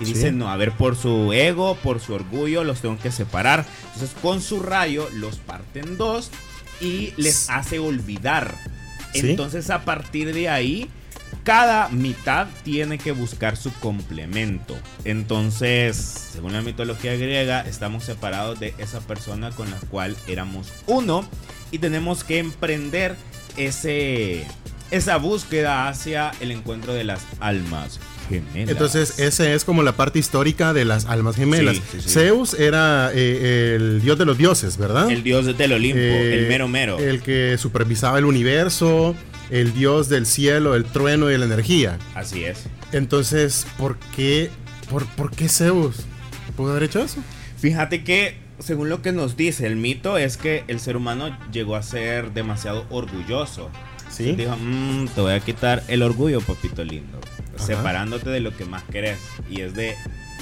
Y 0.00 0.04
dice, 0.04 0.30
no, 0.30 0.48
a 0.48 0.56
ver, 0.56 0.72
por 0.72 0.94
su 0.94 1.32
ego, 1.32 1.74
por 1.76 1.98
su 1.98 2.14
orgullo, 2.14 2.62
los 2.62 2.80
tengo 2.80 2.98
que 2.98 3.10
separar. 3.10 3.64
Entonces 3.94 4.16
con 4.22 4.40
su 4.40 4.60
rayo 4.60 5.08
los 5.14 5.36
parten 5.36 5.96
dos 5.96 6.30
y 6.80 7.12
les 7.16 7.50
hace 7.50 7.78
olvidar. 7.78 8.54
¿Sí? 9.12 9.30
Entonces 9.30 9.70
a 9.70 9.84
partir 9.84 10.32
de 10.32 10.48
ahí, 10.48 10.88
cada 11.44 11.88
mitad 11.88 12.46
tiene 12.64 12.98
que 12.98 13.12
buscar 13.12 13.56
su 13.56 13.72
complemento. 13.74 14.76
Entonces, 15.04 15.96
según 16.32 16.52
la 16.52 16.62
mitología 16.62 17.14
griega, 17.16 17.60
estamos 17.62 18.04
separados 18.04 18.60
de 18.60 18.74
esa 18.78 19.00
persona 19.00 19.50
con 19.50 19.70
la 19.70 19.78
cual 19.90 20.16
éramos 20.26 20.72
uno 20.86 21.28
y 21.70 21.78
tenemos 21.78 22.24
que 22.24 22.38
emprender 22.38 23.16
ese, 23.56 24.46
esa 24.90 25.16
búsqueda 25.16 25.88
hacia 25.88 26.32
el 26.40 26.50
encuentro 26.50 26.94
de 26.94 27.04
las 27.04 27.20
almas 27.40 27.98
gemelas. 28.28 28.70
Entonces, 28.70 29.18
esa 29.18 29.50
es 29.52 29.64
como 29.64 29.82
la 29.82 29.92
parte 29.92 30.18
histórica 30.18 30.72
de 30.74 30.84
las 30.84 31.06
almas 31.06 31.36
gemelas. 31.36 31.76
Sí, 31.76 31.82
sí, 31.92 32.00
sí. 32.02 32.08
Zeus 32.10 32.54
era 32.54 33.10
eh, 33.14 33.74
el 33.76 34.00
dios 34.02 34.18
de 34.18 34.26
los 34.26 34.36
dioses, 34.36 34.76
¿verdad? 34.76 35.10
el 35.10 35.22
dios 35.22 35.56
del 35.56 35.72
Olimpo, 35.72 35.98
Eh, 35.98 36.40
el 36.40 36.48
mero 36.48 36.68
mero. 36.68 36.98
El 36.98 37.22
que 37.22 37.56
supervisaba 37.58 38.18
el 38.18 38.26
universo, 38.26 39.14
el 39.50 39.72
dios 39.74 40.08
del 40.08 40.26
cielo, 40.26 40.74
el 40.74 40.84
trueno 40.84 41.30
y 41.30 41.38
la 41.38 41.44
energía. 41.46 41.98
Así 42.14 42.44
es. 42.44 42.64
Entonces, 42.92 43.66
¿por 43.78 43.98
qué, 44.16 44.50
por, 44.90 45.06
por 45.06 45.30
qué 45.30 45.48
Zeus 45.48 45.96
pudo 46.56 46.70
haber 46.72 46.84
hecho 46.84 47.00
eso? 47.00 47.22
Fíjate 47.58 48.04
que, 48.04 48.38
según 48.58 48.88
lo 48.88 49.02
que 49.02 49.12
nos 49.12 49.36
dice 49.36 49.66
el 49.66 49.76
mito, 49.76 50.18
es 50.18 50.36
que 50.36 50.64
el 50.68 50.80
ser 50.80 50.96
humano 50.96 51.36
llegó 51.52 51.76
a 51.76 51.82
ser 51.82 52.32
demasiado 52.32 52.86
orgulloso. 52.90 53.70
Sí. 54.10 54.32
Dijo, 54.32 54.56
"Mm, 54.56 55.06
te 55.08 55.20
voy 55.20 55.32
a 55.32 55.40
quitar 55.40 55.82
el 55.88 56.02
orgullo, 56.02 56.40
papito 56.40 56.82
lindo. 56.84 57.20
Ajá. 57.56 57.64
Separándote 57.66 58.30
de 58.30 58.40
lo 58.40 58.56
que 58.56 58.64
más 58.64 58.82
querés. 58.84 59.18
Y 59.50 59.60
es 59.60 59.74
de 59.74 59.94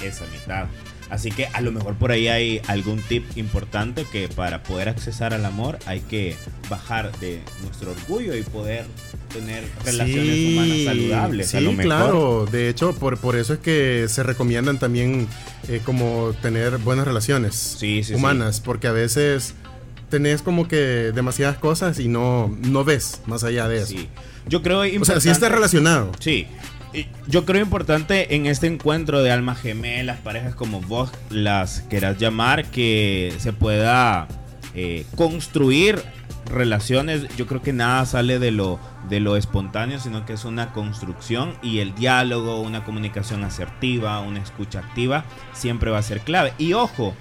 esa 0.03 0.25
mitad. 0.27 0.67
Así 1.11 1.31
que 1.31 1.47
a 1.53 1.61
lo 1.61 1.71
mejor 1.73 1.95
por 1.95 2.11
ahí 2.11 2.29
hay 2.29 2.61
algún 2.67 3.01
tip 3.01 3.25
importante 3.37 4.05
que 4.11 4.29
para 4.29 4.63
poder 4.63 4.89
accesar 4.89 5.33
al 5.35 5.45
amor 5.45 5.79
hay 5.87 6.01
que 6.01 6.37
bajar 6.69 7.17
de 7.19 7.41
nuestro 7.65 7.93
orgullo 7.93 8.35
y 8.37 8.43
poder 8.43 8.87
tener 9.33 9.65
relaciones 9.85 10.35
Sí, 10.35 10.55
humanas 10.57 10.85
saludables. 10.85 11.51
Sí, 11.51 11.57
a 11.57 11.61
lo 11.61 11.71
mejor. 11.73 11.85
claro. 11.85 12.47
De 12.51 12.69
hecho, 12.69 12.93
por, 12.95 13.19
por 13.19 13.37
eso 13.37 13.53
es 13.55 13.59
que 13.61 14.07
se 14.09 14.23
recomiendan 14.23 14.79
también 14.79 15.29
eh, 15.69 15.81
como 15.85 16.33
tener 16.43 16.79
buenas 16.79 17.07
relaciones 17.07 17.55
Sí, 17.79 18.03
sí, 18.05 18.15
humanas, 18.15 18.61
porque 18.61 18.87
a 18.87 18.93
veces 18.93 19.55
tenés 20.11 20.43
como 20.43 20.69
que 20.69 20.77
demasiadas 21.15 21.59
cosas 21.59 21.99
y 21.99 22.09
no, 22.09 22.57
no 22.63 22.85
ves 22.85 23.21
más 23.27 23.43
allá 23.45 23.69
de 23.69 23.79
eso. 23.83 23.95
Yo 24.49 24.63
creo 24.63 24.83
O 25.01 25.05
sea, 25.05 25.21
sí 25.21 25.29
está 25.29 25.49
relacionado. 25.49 26.13
Sí. 26.21 26.47
Yo 27.27 27.45
creo 27.45 27.61
importante 27.61 28.37
en 28.37 28.47
este 28.47 28.69
encuentro 28.69 29.23
de 29.23 29.31
almas 29.31 29.61
gemelas, 29.61 30.19
parejas 30.21 30.55
como 30.55 30.81
vos 30.81 31.11
las 31.29 31.81
quieras 31.91 32.17
llamar, 32.17 32.65
que 32.71 33.35
se 33.39 33.53
pueda 33.53 34.29
eh, 34.75 35.05
construir 35.15 36.01
relaciones. 36.47 37.27
Yo 37.37 37.47
creo 37.47 37.63
que 37.63 37.73
nada 37.73 38.05
sale 38.07 38.39
de 38.39 38.51
lo, 38.51 38.79
de 39.09 39.21
lo 39.21 39.37
espontáneo, 39.37 39.99
sino 40.01 40.25
que 40.27 40.33
es 40.35 40.45
una 40.45 40.73
construcción 40.73 41.55
y 41.63 41.79
el 41.81 41.95
diálogo, 41.95 42.61
una 42.61 42.85
comunicación 42.85 43.45
asertiva, 43.45 44.21
una 44.21 44.41
escucha 44.41 44.81
activa, 44.81 45.25
siempre 45.53 45.91
va 45.91 45.99
a 45.99 46.03
ser 46.03 46.21
clave. 46.21 46.53
Y 46.59 46.73
ojo, 46.73 47.15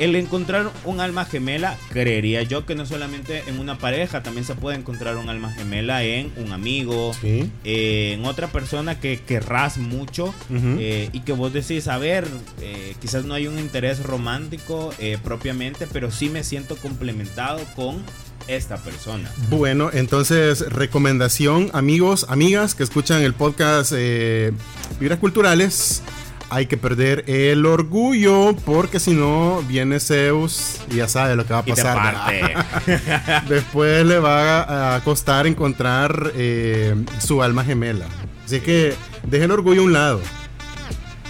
el 0.00 0.16
encontrar 0.16 0.72
un 0.84 0.98
alma 1.00 1.24
gemela, 1.24 1.76
creería 1.90 2.42
yo 2.42 2.66
que 2.66 2.74
no 2.74 2.84
solamente 2.84 3.44
en 3.46 3.60
una 3.60 3.78
pareja, 3.78 4.24
también 4.24 4.44
se 4.44 4.56
puede 4.56 4.76
encontrar 4.76 5.16
un 5.16 5.28
alma 5.28 5.52
gemela 5.52 6.02
en 6.02 6.32
un 6.36 6.50
amigo, 6.50 7.12
Sí. 7.20 7.48
eh, 7.62 8.14
en 8.18 8.24
otra 8.24 8.48
persona 8.48 8.98
que 8.98 9.20
querrás 9.20 9.78
mucho 9.78 10.34
eh, 10.50 11.10
y 11.12 11.20
que 11.20 11.32
vos 11.32 11.52
decís, 11.52 11.86
a 11.86 11.98
ver, 11.98 12.26
eh, 12.60 12.96
quizás 13.00 13.24
no 13.24 13.34
hay 13.34 13.46
un 13.46 13.56
interés 13.60 14.02
romántico 14.02 14.92
eh, 14.98 15.16
propiamente, 15.22 15.86
pero 15.92 16.10
sí 16.10 16.28
me 16.28 16.42
siento 16.42 16.74
complementado 16.74 17.60
con 17.76 18.02
esta 18.48 18.76
persona. 18.76 19.30
Bueno, 19.48 19.90
entonces, 19.92 20.60
recomendación, 20.70 21.70
amigos, 21.72 22.26
amigas 22.28 22.74
que 22.74 22.82
escuchan 22.82 23.22
el 23.22 23.34
podcast 23.34 23.92
eh, 23.94 24.52
Vibras 25.00 25.18
Culturales. 25.18 26.02
Hay 26.50 26.66
que 26.66 26.76
perder 26.76 27.24
el 27.26 27.66
orgullo 27.66 28.54
porque 28.64 29.00
si 29.00 29.12
no 29.12 29.62
viene 29.66 29.98
Zeus 29.98 30.76
y 30.90 30.96
ya 30.96 31.08
sabe 31.08 31.36
lo 31.36 31.46
que 31.46 31.52
va 31.52 31.60
a 31.60 31.64
pasar. 31.64 32.14
Después 33.48 34.06
le 34.06 34.18
va 34.18 34.94
a 34.94 35.00
costar 35.02 35.46
encontrar 35.46 36.32
eh, 36.36 36.94
su 37.18 37.42
alma 37.42 37.64
gemela. 37.64 38.06
Así 38.44 38.60
que 38.60 38.94
deje 39.24 39.44
el 39.44 39.50
orgullo 39.50 39.80
a 39.80 39.84
un 39.84 39.92
lado. 39.94 40.20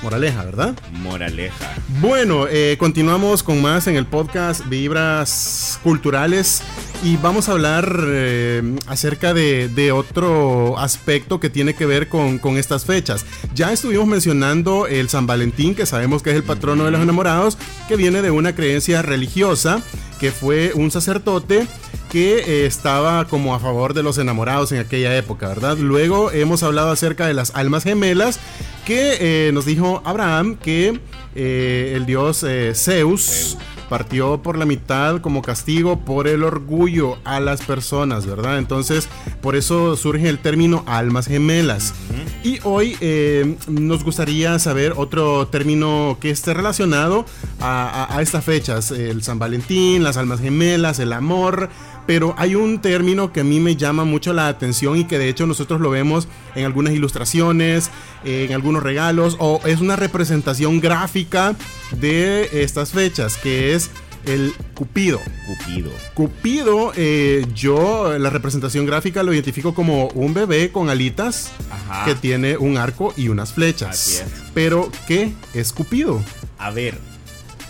Moraleja, 0.02 0.44
¿verdad? 0.44 0.74
Moraleja. 1.00 1.72
Bueno, 2.00 2.46
eh, 2.50 2.76
continuamos 2.78 3.42
con 3.42 3.62
más 3.62 3.86
en 3.86 3.96
el 3.96 4.04
podcast 4.04 4.66
Vibras 4.68 5.80
Culturales 5.82 6.62
y 7.02 7.16
vamos 7.16 7.48
a 7.48 7.52
hablar 7.52 7.98
eh, 8.06 8.76
acerca 8.86 9.34
de, 9.34 9.92
otro 9.92 10.78
aspecto 10.78 11.40
que 11.40 11.50
tiene 11.50 11.74
que 11.74 11.86
ver 11.86 12.08
con, 12.08 12.40
estas 12.56 12.84
fechas. 12.84 13.26
Ya 13.54 13.72
estuvimos 13.72 14.06
mencionando 14.06 14.86
el 14.86 15.08
San 15.08 15.26
Valentín, 15.26 15.74
que 15.74 15.86
sabemos 15.86 16.22
que 16.22 16.30
es 16.30 16.36
el 16.36 16.42
patrono 16.42 16.84
de 16.84 16.90
los 16.90 17.00
enamorados, 17.00 17.58
que 17.88 17.96
viene 17.96 18.22
de 18.22 18.30
una 18.30 18.54
creencia 18.54 19.02
religiosa, 19.02 19.82
que 20.20 20.30
fue 20.30 20.72
un 20.74 20.90
sacerdote 20.90 21.66
que 22.10 22.38
eh, 22.38 22.66
estaba 22.66 23.26
como 23.26 23.54
a 23.54 23.60
favor 23.60 23.92
de 23.92 24.02
los 24.02 24.18
enamorados 24.18 24.70
en 24.72 24.78
aquella 24.78 25.16
época, 25.16 25.48
¿verdad? 25.48 25.76
Luego 25.76 26.30
hemos 26.30 26.62
hablado 26.62 26.90
acerca 26.90 27.26
de 27.26 27.34
las 27.34 27.54
almas 27.54 27.84
gemelas, 27.84 28.38
que 28.86 29.16
eh, 29.48 29.52
nos 29.52 29.66
dijo 29.66 30.02
Abraham 30.04 30.56
que 30.56 31.00
el 31.34 32.06
dios 32.06 32.46
Zeus 32.74 33.56
partió 33.98 34.42
por 34.42 34.58
la 34.58 34.66
mitad 34.66 35.20
como 35.20 35.40
castigo 35.40 36.00
por 36.00 36.26
el 36.26 36.42
orgullo 36.42 37.16
a 37.22 37.38
las 37.38 37.60
personas, 37.62 38.26
¿verdad? 38.26 38.58
Entonces, 38.58 39.08
por 39.40 39.54
eso 39.54 39.96
surge 39.96 40.28
el 40.28 40.40
término 40.40 40.82
almas 40.88 41.26
gemelas. 41.28 41.94
Y 42.42 42.58
hoy 42.64 42.96
eh, 43.00 43.54
nos 43.68 44.02
gustaría 44.02 44.58
saber 44.58 44.94
otro 44.96 45.46
término 45.46 46.18
que 46.20 46.30
esté 46.30 46.54
relacionado 46.54 47.24
a, 47.60 48.06
a- 48.10 48.16
a 48.18 48.20
estas 48.20 48.44
fechas, 48.44 48.90
el 48.90 49.22
San 49.22 49.38
Valentín, 49.38 50.02
las 50.02 50.16
almas 50.16 50.40
gemelas, 50.40 50.98
el 50.98 51.12
amor. 51.12 51.68
Pero 52.06 52.34
hay 52.36 52.54
un 52.54 52.80
término 52.80 53.32
que 53.32 53.40
a 53.40 53.44
mí 53.44 53.60
me 53.60 53.76
llama 53.76 54.04
mucho 54.04 54.32
la 54.32 54.48
atención 54.48 54.98
y 54.98 55.04
que 55.04 55.18
de 55.18 55.28
hecho 55.28 55.46
nosotros 55.46 55.80
lo 55.80 55.90
vemos 55.90 56.28
en 56.54 56.64
algunas 56.64 56.92
ilustraciones, 56.92 57.90
en 58.24 58.52
algunos 58.52 58.82
regalos, 58.82 59.36
o 59.38 59.60
es 59.64 59.80
una 59.80 59.96
representación 59.96 60.80
gráfica 60.80 61.54
de 61.98 62.48
estas 62.62 62.90
fechas, 62.90 63.36
que 63.36 63.74
es 63.74 63.90
el 64.26 64.54
Cupido. 64.74 65.20
Cupido. 65.46 65.90
Cupido, 66.14 66.92
eh, 66.96 67.46
yo 67.54 68.18
la 68.18 68.30
representación 68.30 68.86
gráfica 68.86 69.22
lo 69.22 69.32
identifico 69.32 69.74
como 69.74 70.08
un 70.08 70.34
bebé 70.34 70.72
con 70.72 70.88
alitas 70.88 71.52
Ajá. 71.70 72.04
que 72.04 72.14
tiene 72.14 72.56
un 72.56 72.76
arco 72.76 73.12
y 73.16 73.28
unas 73.28 73.52
flechas. 73.52 73.90
Así 73.90 74.16
es. 74.16 74.24
Pero, 74.52 74.90
¿qué 75.06 75.32
es 75.52 75.72
Cupido? 75.72 76.22
A 76.58 76.70
ver, 76.70 76.98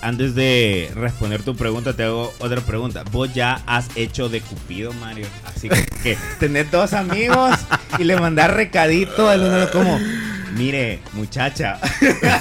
antes 0.04 0.34
de 0.34 0.90
responder 0.94 1.42
tu 1.42 1.56
pregunta, 1.56 1.94
te 1.96 2.04
hago 2.04 2.32
otra 2.38 2.60
pregunta. 2.60 3.04
¿Vos 3.10 3.32
ya 3.34 3.62
has 3.66 3.88
hecho 3.96 4.28
de 4.28 4.40
Cupido, 4.40 4.92
Mario? 4.94 5.26
Así 5.44 5.68
que, 6.02 6.16
tenés 6.38 6.70
dos 6.70 6.92
amigos 6.92 7.56
y 7.98 8.04
le 8.04 8.16
mandás 8.20 8.52
recadito 8.52 9.28
al 9.28 9.40
uno 9.42 9.70
como, 9.72 9.98
mire, 10.56 11.00
muchacha, 11.14 11.78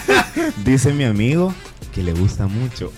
dice 0.66 0.94
mi 0.94 1.04
amigo 1.04 1.54
que 1.94 2.04
le 2.04 2.12
gusta 2.14 2.48
mucho 2.48 2.92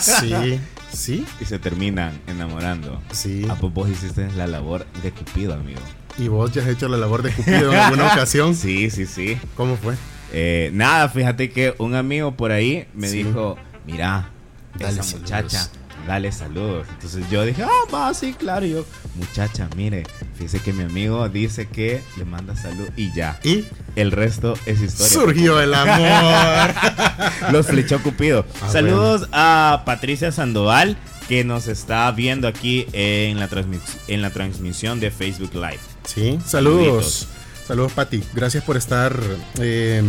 Sí, 0.00 0.60
sí, 0.92 1.26
y 1.40 1.44
se 1.44 1.58
terminan 1.58 2.20
enamorando. 2.26 3.00
sí. 3.12 3.46
Ah, 3.48 3.56
pues 3.60 3.72
vos 3.72 3.88
hiciste 3.90 4.28
la 4.36 4.46
labor 4.46 4.86
de 5.02 5.10
Cupido, 5.10 5.54
amigo. 5.54 5.80
¿Y 6.18 6.28
vos 6.28 6.50
ya 6.52 6.62
has 6.62 6.68
hecho 6.68 6.88
la 6.88 6.96
labor 6.96 7.22
de 7.22 7.30
Cupido 7.32 7.72
en 7.72 7.78
alguna 7.78 8.06
ocasión? 8.12 8.54
Sí, 8.54 8.90
sí, 8.90 9.06
sí. 9.06 9.36
¿Cómo 9.56 9.76
fue? 9.76 9.94
Eh, 10.32 10.70
nada, 10.72 11.08
fíjate 11.08 11.50
que 11.50 11.74
un 11.78 11.94
amigo 11.94 12.32
por 12.36 12.52
ahí 12.52 12.86
me 12.94 13.08
Sí. 13.08 13.22
dijo, 13.22 13.56
mira, 13.92 14.30
Dale 14.78 14.92
esa 14.92 15.02
saludos". 15.02 15.20
muchacha, 15.30 15.68
dale 16.06 16.30
saludos. 16.32 16.86
Entonces 16.90 17.24
yo 17.30 17.44
dije, 17.44 17.62
ah, 17.64 17.92
va, 17.92 18.12
sí, 18.14 18.32
claro. 18.34 18.64
Y 18.66 18.70
yo, 18.72 18.84
muchacha, 19.16 19.68
mire, 19.76 20.04
fíjese 20.36 20.60
que 20.60 20.72
mi 20.72 20.84
amigo 20.84 21.28
dice 21.28 21.66
que 21.68 22.02
le 22.16 22.24
manda 22.24 22.54
salud 22.56 22.88
y 22.96 23.12
ya. 23.14 23.38
Y 23.42 23.64
El 23.96 24.12
resto 24.12 24.54
es 24.66 24.80
historia. 24.80 25.12
surgió 25.12 25.60
el 25.60 25.74
amor. 25.74 26.74
Los 27.52 27.66
flechó 27.66 28.02
Cupido. 28.02 28.46
Ah, 28.62 28.68
Saludos 28.70 29.28
a 29.32 29.82
Patricia 29.84 30.30
Sandoval 30.32 30.96
que 31.28 31.44
nos 31.44 31.66
está 31.68 32.10
viendo 32.12 32.48
aquí 32.48 32.86
en 32.92 33.38
la, 33.38 33.50
transmis- 33.50 33.98
en 34.06 34.22
la 34.22 34.30
transmisión 34.30 34.98
de 35.00 35.10
Facebook 35.10 35.50
Live. 35.54 35.78
Sí, 36.04 36.38
saludos. 36.46 36.84
Saluditos. 36.86 37.28
Saludos, 37.66 37.92
Pati. 37.92 38.24
Gracias 38.32 38.64
por 38.64 38.78
estar 38.78 39.14
eh, 39.58 40.02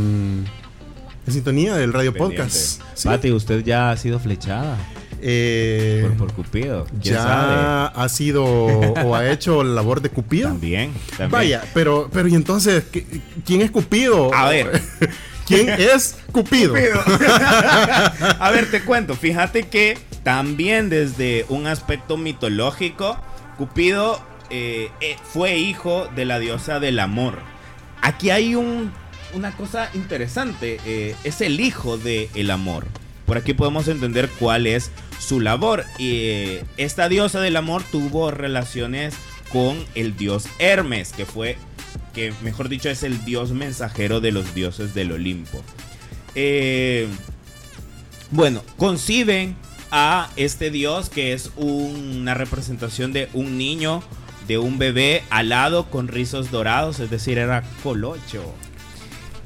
en 1.30 1.34
sintonía 1.34 1.76
del 1.76 1.94
Radio 1.94 2.14
Podcast. 2.14 2.82
Sí. 2.96 3.08
Pati, 3.08 3.32
usted 3.32 3.64
ya 3.64 3.92
ha 3.92 3.98
sido 3.98 4.20
flechada 4.20 4.78
Eh, 5.22 6.06
por, 6.18 6.28
por 6.28 6.34
Cupido. 6.34 6.86
¿Quién 7.02 7.16
ya 7.16 7.22
sabe? 7.24 7.92
ha 8.04 8.10
sido 8.10 8.46
o 8.46 9.16
ha 9.16 9.30
hecho 9.30 9.64
la 9.64 9.76
labor 9.76 10.02
de 10.02 10.10
Cupido. 10.10 10.48
También, 10.50 10.92
también. 11.12 11.32
Vaya, 11.32 11.64
pero, 11.74 12.10
pero 12.12 12.28
y 12.30 12.36
entonces, 12.36 12.86
¿qué- 12.92 13.06
¿quién 13.46 13.62
es 13.62 13.70
Cupido? 13.72 14.34
A 14.34 14.50
ver. 14.50 14.82
¿Quién 15.46 15.70
es 15.70 16.16
Cupido? 16.32 16.74
A 18.40 18.52
ver, 18.52 18.70
te 18.72 18.82
cuento. 18.82 19.16
Fíjate 19.16 19.64
que 19.68 19.98
también 20.24 20.90
desde 20.90 21.46
un 21.50 21.66
aspecto 21.68 22.18
mitológico 22.18 23.18
Cupido 23.58 24.22
eh, 24.52 24.90
eh, 25.02 25.16
fue 25.24 25.58
hijo 25.58 26.08
de 26.16 26.26
la 26.26 26.40
diosa 26.40 26.80
del 26.80 27.00
amor. 27.00 27.40
Aquí 28.02 28.30
hay 28.30 28.56
un, 28.56 28.92
una 29.34 29.56
cosa 29.56 29.90
interesante, 29.94 30.80
eh, 30.86 31.16
es 31.24 31.42
el 31.42 31.60
hijo 31.60 31.98
del 31.98 32.52
amor. 32.52 32.86
Por 33.26 33.38
aquí 33.38 33.54
podemos 33.54 33.88
entender 33.88 34.30
cuál 34.40 34.68
es 34.68 34.92
su 35.20 35.40
labor. 35.40 35.86
Y 35.98 36.58
esta 36.78 37.10
diosa 37.10 37.40
del 37.42 37.56
amor 37.56 37.84
tuvo 37.92 38.32
relaciones 38.32 39.14
con 39.52 39.78
el 39.96 40.16
dios 40.18 40.48
Hermes, 40.58 41.12
que 41.14 41.26
fue, 41.26 41.58
que 42.14 42.34
mejor 42.42 42.70
dicho, 42.70 42.90
es 42.90 43.04
el 43.04 43.24
dios 43.26 43.52
mensajero 43.52 44.20
de 44.20 44.32
los 44.32 44.56
dioses 44.56 44.94
del 44.94 45.12
Olimpo. 45.12 45.64
bueno, 48.32 48.64
conciben 48.78 49.56
a 49.92 50.30
este 50.36 50.70
dios 50.70 51.10
que 51.10 51.34
es 51.34 51.52
una 51.56 52.34
representación 52.34 53.12
de 53.12 53.28
un 53.34 53.58
niño 53.58 54.04
de 54.50 54.58
un 54.58 54.80
bebé 54.80 55.24
alado 55.30 55.92
con 55.92 56.08
rizos 56.08 56.50
dorados, 56.50 57.00
es 57.00 57.12
decir, 57.12 57.38
era 57.38 57.64
colocho. 57.84 58.44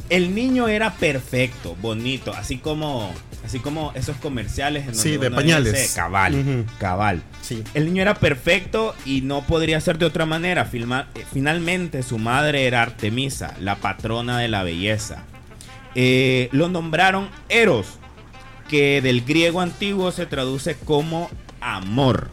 El 0.10 0.36
niño 0.36 0.68
era 0.68 0.94
perfecto, 0.94 1.76
bonito, 1.82 2.34
así 2.34 2.58
como 2.58 3.14
así 3.44 3.60
como 3.60 3.92
esos 3.94 4.16
comerciales 4.18 4.82
en 4.82 4.94
donde 4.94 5.02
sí, 5.02 5.18
de 5.18 5.32
pañales. 5.32 5.94
cabal, 5.94 6.66
cabal. 6.80 7.22
Sí. 7.42 7.64
El 7.74 7.86
niño 7.86 8.02
era 8.02 8.16
perfecto 8.16 8.96
y 9.06 9.22
no 9.22 9.42
podría 9.42 9.82
ser 9.82 9.98
de 9.98 10.06
otra 10.06 10.26
manera. 10.26 10.70
Eh, 10.74 11.24
finalmente 11.32 12.04
su 12.04 12.18
madre 12.18 12.66
era 12.66 12.82
Artemisa, 12.82 13.56
la 13.60 13.76
patrona 13.76 14.40
de 14.40 14.48
la 14.48 14.64
belleza. 14.64 15.26
Eh, 15.96 16.50
lo 16.52 16.70
nombraron 16.70 17.30
Eros, 17.50 17.88
que 18.70 19.02
del 19.02 19.24
griego 19.24 19.62
antiguo 19.62 20.12
se 20.12 20.26
traduce 20.26 20.76
como 20.76 21.30
amor. 21.60 22.30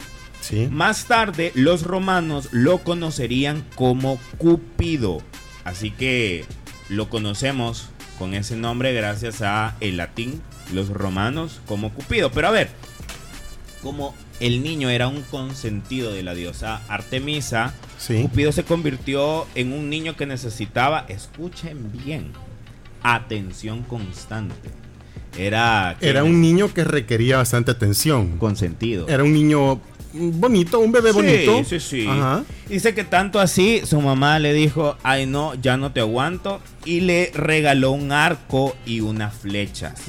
Más 0.69 1.05
tarde, 1.05 1.51
los 1.55 1.83
romanos 1.83 2.49
lo 2.51 2.79
conocerían 2.79 3.63
como 3.75 4.19
Cupido. 4.37 5.21
Así 5.63 5.91
que 5.91 6.45
lo 6.91 7.09
conocemos 7.09 7.87
con 8.19 8.33
ese 8.33 8.57
nombre 8.57 8.93
gracias 8.93 9.41
a 9.41 9.75
el 9.79 9.95
latín, 9.95 10.41
los 10.73 10.89
romanos 10.89 11.61
como 11.65 11.93
Cupido. 11.93 12.31
Pero 12.31 12.49
a 12.49 12.51
ver, 12.51 12.69
como 13.81 14.13
el 14.41 14.61
niño 14.61 14.89
era 14.89 15.07
un 15.07 15.21
consentido 15.23 16.11
de 16.11 16.21
la 16.21 16.33
diosa 16.33 16.81
Artemisa, 16.89 17.73
Cupido 18.21 18.51
se 18.51 18.63
convirtió 18.65 19.47
en 19.55 19.71
un 19.71 19.89
niño 19.89 20.17
que 20.17 20.25
necesitaba, 20.25 21.05
escuchen 21.07 21.91
bien, 21.93 22.33
atención 23.03 23.83
constante. 23.83 24.69
Era, 25.37 25.95
era 26.01 26.25
un 26.25 26.41
niño 26.41 26.73
que 26.73 26.83
requería 26.83 27.37
bastante 27.37 27.71
atención. 27.71 28.37
Consentido. 28.37 29.07
Era 29.07 29.23
un 29.23 29.31
niño 29.31 29.79
bonito, 30.13 30.79
un 30.79 30.91
bebé 30.91 31.11
bonito. 31.11 31.63
Sí, 31.63 31.79
sí. 31.79 32.07
Dice 32.67 32.93
que 32.93 33.03
tanto 33.03 33.39
así, 33.39 33.81
su 33.85 34.01
mamá 34.01 34.39
le 34.39 34.53
dijo, 34.53 34.97
ay 35.03 35.25
no, 35.25 35.53
ya 35.55 35.77
no 35.77 35.91
te 35.91 35.99
aguanto. 35.99 36.61
Y 36.85 37.01
le 37.01 37.31
regaló 37.33 37.91
un 37.91 38.11
arco 38.11 38.75
y 38.85 39.01
unas 39.01 39.33
flechas. 39.33 40.01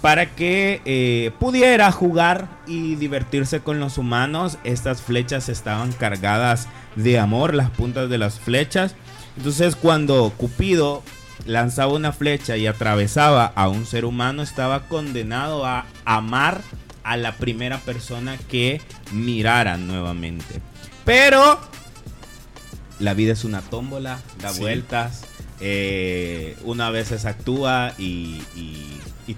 Para 0.00 0.34
que 0.34 0.80
eh, 0.84 1.32
pudiera 1.40 1.90
jugar 1.90 2.48
y 2.66 2.94
divertirse 2.94 3.60
con 3.60 3.80
los 3.80 3.98
humanos. 3.98 4.58
Estas 4.64 5.02
flechas 5.02 5.48
estaban 5.48 5.92
cargadas 5.92 6.68
de 6.96 7.18
amor, 7.18 7.54
las 7.54 7.70
puntas 7.70 8.08
de 8.08 8.18
las 8.18 8.38
flechas. 8.38 8.94
Entonces 9.36 9.76
cuando 9.76 10.32
Cupido 10.36 11.02
lanzaba 11.46 11.92
una 11.92 12.12
flecha 12.12 12.56
y 12.56 12.66
atravesaba 12.66 13.46
a 13.54 13.68
un 13.68 13.86
ser 13.86 14.04
humano, 14.04 14.42
estaba 14.42 14.88
condenado 14.88 15.64
a 15.64 15.86
amar 16.04 16.60
a 17.08 17.16
la 17.16 17.36
primera 17.36 17.78
persona 17.78 18.36
que 18.36 18.82
mirara 19.12 19.78
nuevamente. 19.78 20.60
Pero 21.06 21.58
la 22.98 23.14
vida 23.14 23.32
es 23.32 23.44
una 23.44 23.62
tómbola, 23.62 24.20
da 24.42 24.52
vueltas. 24.52 25.22
Eh, 25.60 26.54
una 26.64 26.90
vez 26.90 27.08
se 27.08 27.28
actúa 27.28 27.94
y, 27.96 28.42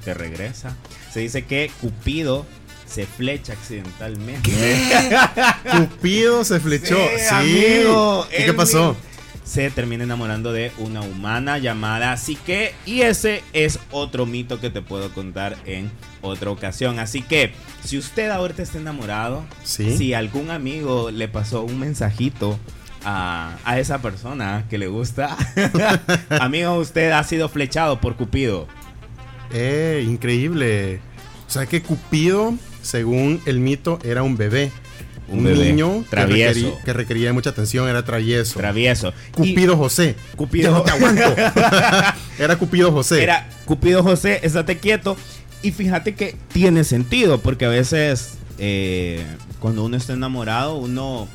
te 0.05 0.15
regresa. 0.15 0.77
Se 1.13 1.21
dice 1.21 1.45
que 1.45 1.71
Cupido 1.81 2.45
se 2.87 3.07
flecha 3.07 3.53
accidentalmente. 3.53 4.51
Cupido 5.71 6.45
se 6.45 6.59
flechó. 6.59 6.99
Sí, 7.43 7.85
¿Y 8.37 8.45
qué 8.47 8.53
pasó? 8.53 8.97
Se 9.51 9.69
termina 9.69 10.05
enamorando 10.05 10.53
de 10.53 10.71
una 10.79 11.01
humana 11.01 11.59
llamada 11.59 12.17
Psique. 12.17 12.73
Y 12.87 13.01
ese 13.01 13.43
es 13.53 13.81
otro 13.91 14.25
mito 14.25 14.61
que 14.61 14.71
te 14.71 14.81
puedo 14.81 15.13
contar 15.13 15.57
en 15.67 15.91
otra 16.23 16.51
ocasión. 16.51 17.01
Así 17.01 17.21
que, 17.21 17.53
si 17.83 17.99
usted 17.99 18.31
ahorita 18.31 18.63
está 18.63 18.79
enamorado, 18.79 19.45
si 19.65 20.15
algún 20.15 20.51
amigo 20.51 21.11
le 21.11 21.27
pasó 21.27 21.63
un 21.65 21.81
mensajito 21.81 22.61
a, 23.05 23.59
esa 23.77 24.01
persona 24.01 24.67
que 24.71 24.79
le 24.79 24.87
gusta, 24.87 25.37
amigo, 26.41 26.75
usted 26.75 27.11
ha 27.11 27.25
sido 27.25 27.49
flechado 27.49 28.01
por 28.01 28.15
Cupido. 28.15 28.69
Eh, 29.53 30.07
increíble. 30.09 31.01
O 31.49 31.51
sea 31.51 31.67
que 31.67 31.83
Cupido, 31.83 32.55
según 32.83 33.43
el 33.47 33.59
mito, 33.59 33.99
era 34.05 34.23
un 34.23 34.37
bebé 34.37 34.71
un, 35.31 35.45
niño 35.45 36.05
travieso. 36.11 36.79
Que 36.85 36.93
requería, 36.93 37.33
mucha 37.33 37.51
atención, 37.51 37.89
era 37.89 38.05
travieso. 38.05 38.59
Travieso. 38.59 39.13
Cupido 39.33 39.77
José. 39.77 40.17
Cupido. 40.37 40.73
no 40.73 40.83
te 40.83 40.91
aguanto. 40.91 41.23
era 42.39 42.59
Cupido 42.59 42.93
José. 42.93 43.23
Era 43.23 43.49
Cupido 43.65 44.03
José, 44.03 44.41
estate 44.43 44.79
quieto. 44.79 45.17
Y 45.63 45.73
fíjate 45.73 46.15
que 46.15 46.37
tiene 46.53 46.85
sentido, 46.85 47.39
porque 47.41 47.67
a 47.67 47.69
veces 47.69 48.39
eh, 48.59 49.25
cuando 49.59 49.85
uno 49.85 49.97
está 49.97 50.15
enamorado, 50.15 50.77
uno, 50.77 51.29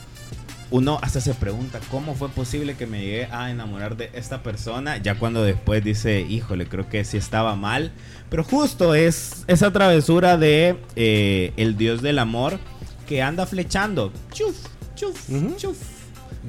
uno 0.71 0.99
hasta 1.01 1.21
se 1.21 1.33
pregunta, 1.35 1.79
¿cómo 1.91 2.15
fue 2.15 2.29
posible 2.29 2.75
que 2.75 2.87
me 2.87 3.01
llegué 3.01 3.25
a 3.31 3.51
enamorar 3.51 3.97
de 3.97 4.09
esta 4.13 4.41
persona? 4.41 4.97
Ya 4.97 5.15
cuando 5.15 5.43
después 5.43 5.83
dice, 5.83 6.21
híjole, 6.21 6.65
creo 6.65 6.89
que 6.89 7.03
sí 7.05 7.17
estaba 7.17 7.55
mal. 7.55 7.91
Pero 8.29 8.43
justo 8.43 8.95
es 8.95 9.45
esa 9.47 9.71
travesura 9.71 10.37
de 10.37 10.77
eh, 10.95 11.53
el 11.57 11.77
Dios 11.77 12.01
del 12.01 12.19
amor 12.19 12.59
que 13.07 13.21
anda 13.21 13.45
flechando. 13.45 14.11
Chuf, 14.31 14.55
chuf, 14.95 15.29
chuf, 15.57 15.77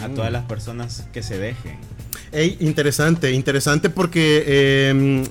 a 0.00 0.08
todas 0.08 0.32
las 0.32 0.44
personas 0.44 1.04
que 1.12 1.22
se 1.22 1.38
dejen. 1.38 1.78
Hey, 2.32 2.56
interesante, 2.60 3.30
interesante 3.32 3.88
porque 3.88 4.88
em, 4.90 5.24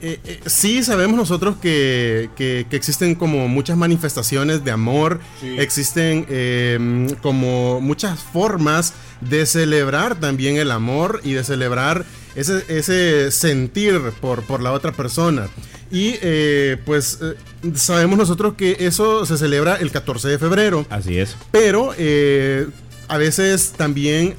eh, 0.00 0.20
eh, 0.24 0.40
sí 0.46 0.82
sabemos 0.84 1.16
nosotros 1.16 1.56
que, 1.60 2.30
que, 2.36 2.66
existen 2.70 3.14
como 3.14 3.48
muchas 3.48 3.76
manifestaciones 3.76 4.64
de 4.64 4.70
amor, 4.70 5.20
existen 5.42 6.26
em, 6.28 7.08
como 7.16 7.80
muchas 7.80 8.20
formas 8.20 8.94
de 9.20 9.46
celebrar 9.46 10.14
también 10.20 10.56
el 10.56 10.70
amor 10.70 11.20
y 11.24 11.32
de 11.32 11.42
celebrar 11.44 12.04
ese, 12.36 12.64
ese 12.68 13.30
sentir 13.32 14.00
por, 14.20 14.44
por 14.44 14.62
la 14.62 14.72
otra 14.72 14.92
persona. 14.92 15.48
Y 15.90 16.16
eh, 16.20 16.76
pues 16.84 17.18
eh, 17.22 17.34
sabemos 17.74 18.18
nosotros 18.18 18.54
que 18.54 18.76
eso 18.80 19.24
se 19.24 19.38
celebra 19.38 19.76
el 19.76 19.90
14 19.90 20.28
de 20.28 20.38
febrero. 20.38 20.86
Así 20.90 21.18
es. 21.18 21.36
Pero 21.50 21.92
eh, 21.96 22.66
a 23.08 23.16
veces 23.16 23.72
también 23.76 24.34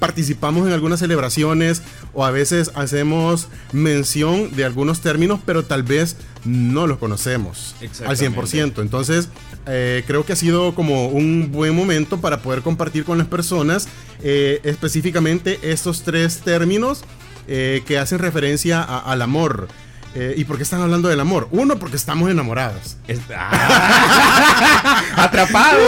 participamos 0.00 0.66
en 0.66 0.72
algunas 0.72 0.98
celebraciones 0.98 1.82
o 2.14 2.24
a 2.24 2.30
veces 2.30 2.72
hacemos 2.74 3.48
mención 3.72 4.50
de 4.56 4.64
algunos 4.64 5.00
términos, 5.00 5.40
pero 5.44 5.64
tal 5.64 5.82
vez 5.82 6.16
no 6.44 6.86
los 6.86 6.98
conocemos 6.98 7.76
al 8.04 8.16
100%. 8.16 8.80
Entonces, 8.80 9.28
creo 9.64 10.24
que 10.24 10.32
ha 10.32 10.36
sido 10.36 10.74
como 10.74 11.08
un 11.08 11.52
buen 11.52 11.76
momento 11.76 12.20
para 12.20 12.42
poder 12.42 12.62
compartir 12.62 13.04
con 13.04 13.18
las 13.18 13.28
personas 13.28 13.86
específicamente 14.20 15.60
estos 15.62 16.02
tres 16.02 16.38
términos 16.38 17.04
que 17.46 17.98
hacen 18.00 18.18
referencia 18.18 18.82
al 18.82 19.22
amor. 19.22 19.68
Eh, 20.14 20.34
¿Y 20.36 20.44
por 20.44 20.56
qué 20.56 20.64
están 20.64 20.82
hablando 20.82 21.08
del 21.08 21.20
amor? 21.20 21.46
Uno, 21.52 21.78
porque 21.78 21.96
estamos 21.96 22.28
enamorados. 22.30 22.96
Ah. 23.32 25.02
¡Atrapado! 25.16 25.78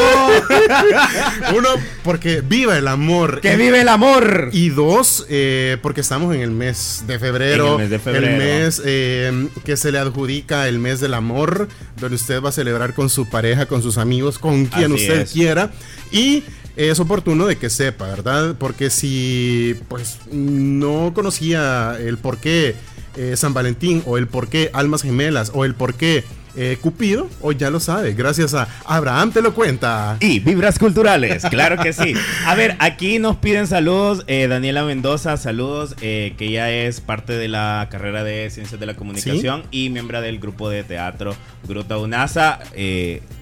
Uno, 1.56 1.68
porque 2.04 2.40
viva 2.40 2.78
el 2.78 2.86
amor. 2.86 3.40
¡Que 3.40 3.56
vive 3.56 3.80
el 3.80 3.88
amor! 3.88 4.50
Y 4.52 4.68
dos, 4.68 5.26
eh, 5.28 5.76
porque 5.82 6.02
estamos 6.02 6.34
en 6.36 6.40
el 6.40 6.52
mes 6.52 7.02
de 7.08 7.18
febrero. 7.18 7.72
el 7.72 7.78
mes 7.78 7.90
de 7.90 7.98
febrero. 7.98 8.26
El 8.26 8.38
mes 8.38 8.82
eh, 8.84 9.48
que 9.64 9.76
se 9.76 9.90
le 9.90 9.98
adjudica 9.98 10.68
el 10.68 10.78
mes 10.78 11.00
del 11.00 11.14
amor, 11.14 11.68
donde 11.98 12.14
usted 12.14 12.40
va 12.40 12.50
a 12.50 12.52
celebrar 12.52 12.94
con 12.94 13.10
su 13.10 13.28
pareja, 13.28 13.66
con 13.66 13.82
sus 13.82 13.98
amigos, 13.98 14.38
con 14.38 14.66
quien 14.66 14.92
usted 14.92 15.28
quiera. 15.32 15.72
Y 16.12 16.44
es 16.76 17.00
oportuno 17.00 17.46
de 17.46 17.56
que 17.56 17.70
sepa, 17.70 18.06
¿verdad? 18.06 18.54
Porque 18.56 18.88
si 18.88 19.76
pues 19.88 20.18
no 20.30 21.12
conocía 21.12 21.96
el 21.98 22.18
por 22.18 22.38
qué 22.38 22.76
eh, 23.16 23.36
San 23.36 23.54
Valentín 23.54 24.02
o 24.06 24.18
el 24.18 24.26
por 24.26 24.48
qué 24.48 24.70
Almas 24.72 25.02
Gemelas 25.02 25.50
o 25.54 25.64
el 25.64 25.74
por 25.74 25.94
qué 25.94 26.24
eh, 26.56 26.78
Cupido, 26.80 27.28
hoy 27.40 27.56
ya 27.56 27.70
lo 27.70 27.80
sabe, 27.80 28.12
gracias 28.14 28.54
a 28.54 28.68
Abraham 28.84 29.32
te 29.32 29.42
lo 29.42 29.54
cuenta. 29.54 30.16
Y 30.20 30.40
vibras 30.40 30.78
culturales, 30.78 31.44
claro 31.50 31.82
que 31.82 31.92
sí. 31.92 32.14
A 32.46 32.54
ver, 32.54 32.76
aquí 32.78 33.18
nos 33.18 33.36
piden 33.36 33.66
saludos, 33.66 34.24
eh, 34.26 34.46
Daniela 34.48 34.84
Mendoza, 34.84 35.36
saludos, 35.36 35.94
que 35.94 36.34
ella 36.38 36.70
es 36.70 37.00
parte 37.00 37.32
de 37.34 37.48
la 37.48 37.88
carrera 37.90 38.24
de 38.24 38.50
Ciencias 38.50 38.78
de 38.80 38.86
la 38.86 38.94
Comunicación 38.94 39.62
y 39.70 39.90
miembro 39.90 40.20
del 40.20 40.38
grupo 40.38 40.68
de 40.70 40.84
teatro 40.84 41.34
Gruta 41.66 41.98
UNASA. 41.98 42.60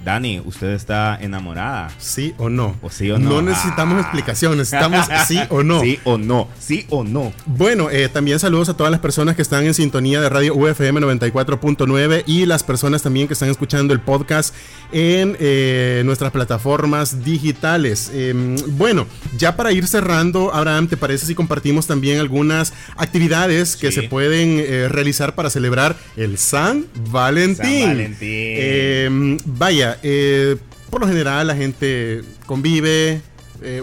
Dani, 0.04 0.40
¿usted 0.44 0.70
está 0.70 1.18
enamorada? 1.20 1.90
¿Sí 1.98 2.34
o 2.38 2.48
no? 2.48 2.76
¿O 2.82 2.90
sí 2.90 3.10
o 3.10 3.18
no? 3.18 3.30
No 3.30 3.42
necesitamos 3.42 3.98
Ah. 3.98 4.00
explicación, 4.02 4.56
necesitamos 4.56 5.06
sí 5.26 5.40
o 5.50 5.62
no. 5.62 5.80
Sí 5.90 5.98
o 6.04 6.18
no, 6.18 6.48
sí 6.58 6.86
o 6.90 7.04
no. 7.04 7.32
Bueno, 7.46 7.90
eh, 7.90 8.08
también 8.08 8.38
saludos 8.38 8.68
a 8.68 8.76
todas 8.76 8.90
las 8.90 9.00
personas 9.00 9.36
que 9.36 9.42
están 9.42 9.64
en 9.66 9.74
sintonía 9.74 10.20
de 10.20 10.28
Radio 10.28 10.54
UFM 10.54 11.00
94.9 11.00 12.22
y 12.26 12.46
las 12.46 12.62
personas 12.62 12.99
también 13.02 13.26
que 13.26 13.34
están 13.34 13.48
escuchando 13.50 13.92
el 13.94 14.00
podcast 14.00 14.54
en 14.92 15.36
eh, 15.40 16.02
nuestras 16.04 16.32
plataformas 16.32 17.24
digitales. 17.24 18.10
Eh, 18.12 18.32
bueno, 18.68 19.06
ya 19.36 19.56
para 19.56 19.72
ir 19.72 19.86
cerrando, 19.86 20.52
Abraham, 20.54 20.88
¿te 20.88 20.96
parece 20.96 21.26
si 21.26 21.34
compartimos 21.34 21.86
también 21.86 22.18
algunas 22.18 22.72
actividades 22.96 23.76
que 23.76 23.90
Sí. 23.92 24.00
se 24.00 24.08
pueden 24.08 24.58
eh, 24.58 24.88
realizar 24.88 25.34
para 25.34 25.50
celebrar 25.50 25.96
el 26.16 26.38
San 26.38 26.86
Valentín? 27.10 27.80
San 27.80 27.88
Valentín. 27.88 28.18
Eh, 28.28 29.36
vaya, 29.44 29.98
eh, 30.02 30.56
por 30.90 31.00
lo 31.00 31.06
general 31.08 31.46
la 31.46 31.56
gente 31.56 32.22
convive, 32.46 33.22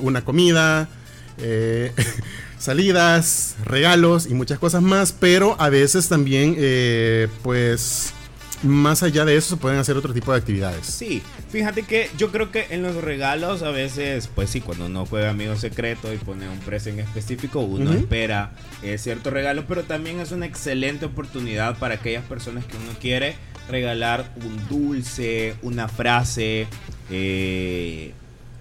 una 0.01 0.25
comida, 0.25 0.89
eh, 1.39 1.91
salidas, 2.59 3.55
regalos 3.63 4.25
y 4.29 4.33
muchas 4.33 4.57
cosas 4.59 4.81
más, 4.81 5.11
pero 5.13 5.55
a 5.59 5.69
veces 5.69 6.09
también, 6.09 6.55
eh, 6.57 7.27
pues, 7.43 8.11
más 8.63 9.03
allá 9.03 9.25
de 9.25 9.35
eso 9.35 9.55
se 9.55 9.57
pueden 9.61 9.79
hacer 9.79 9.97
otro 9.97 10.13
tipo 10.13 10.31
de 10.31 10.39
actividades. 10.39 10.85
Sí, 10.85 11.21
fíjate 11.49 11.83
que 11.83 12.09
yo 12.17 12.31
creo 12.31 12.51
que 12.51 12.67
en 12.71 12.81
los 12.83 12.95
regalos 12.95 13.63
a 13.63 13.71
veces, 13.71 14.29
pues 14.33 14.49
sí, 14.49 14.61
cuando 14.61 14.85
uno 14.87 15.05
juega 15.05 15.29
amigo 15.29 15.55
secreto 15.55 16.13
y 16.13 16.17
pone 16.17 16.49
un 16.49 16.59
precio 16.59 16.91
en 16.91 16.99
específico, 16.99 17.59
uno 17.59 17.93
espera 17.93 18.51
eh, 18.83 18.97
cierto 18.97 19.29
regalo, 19.29 19.65
pero 19.67 19.83
también 19.83 20.19
es 20.19 20.31
una 20.31 20.45
excelente 20.45 21.05
oportunidad 21.05 21.77
para 21.77 21.95
aquellas 21.95 22.23
personas 22.25 22.65
que 22.65 22.77
uno 22.77 22.91
quiere 22.99 23.35
regalar 23.69 24.31
un 24.37 24.67
dulce, 24.67 25.55
una 25.61 25.87
frase. 25.87 26.67
eh, 27.09 28.13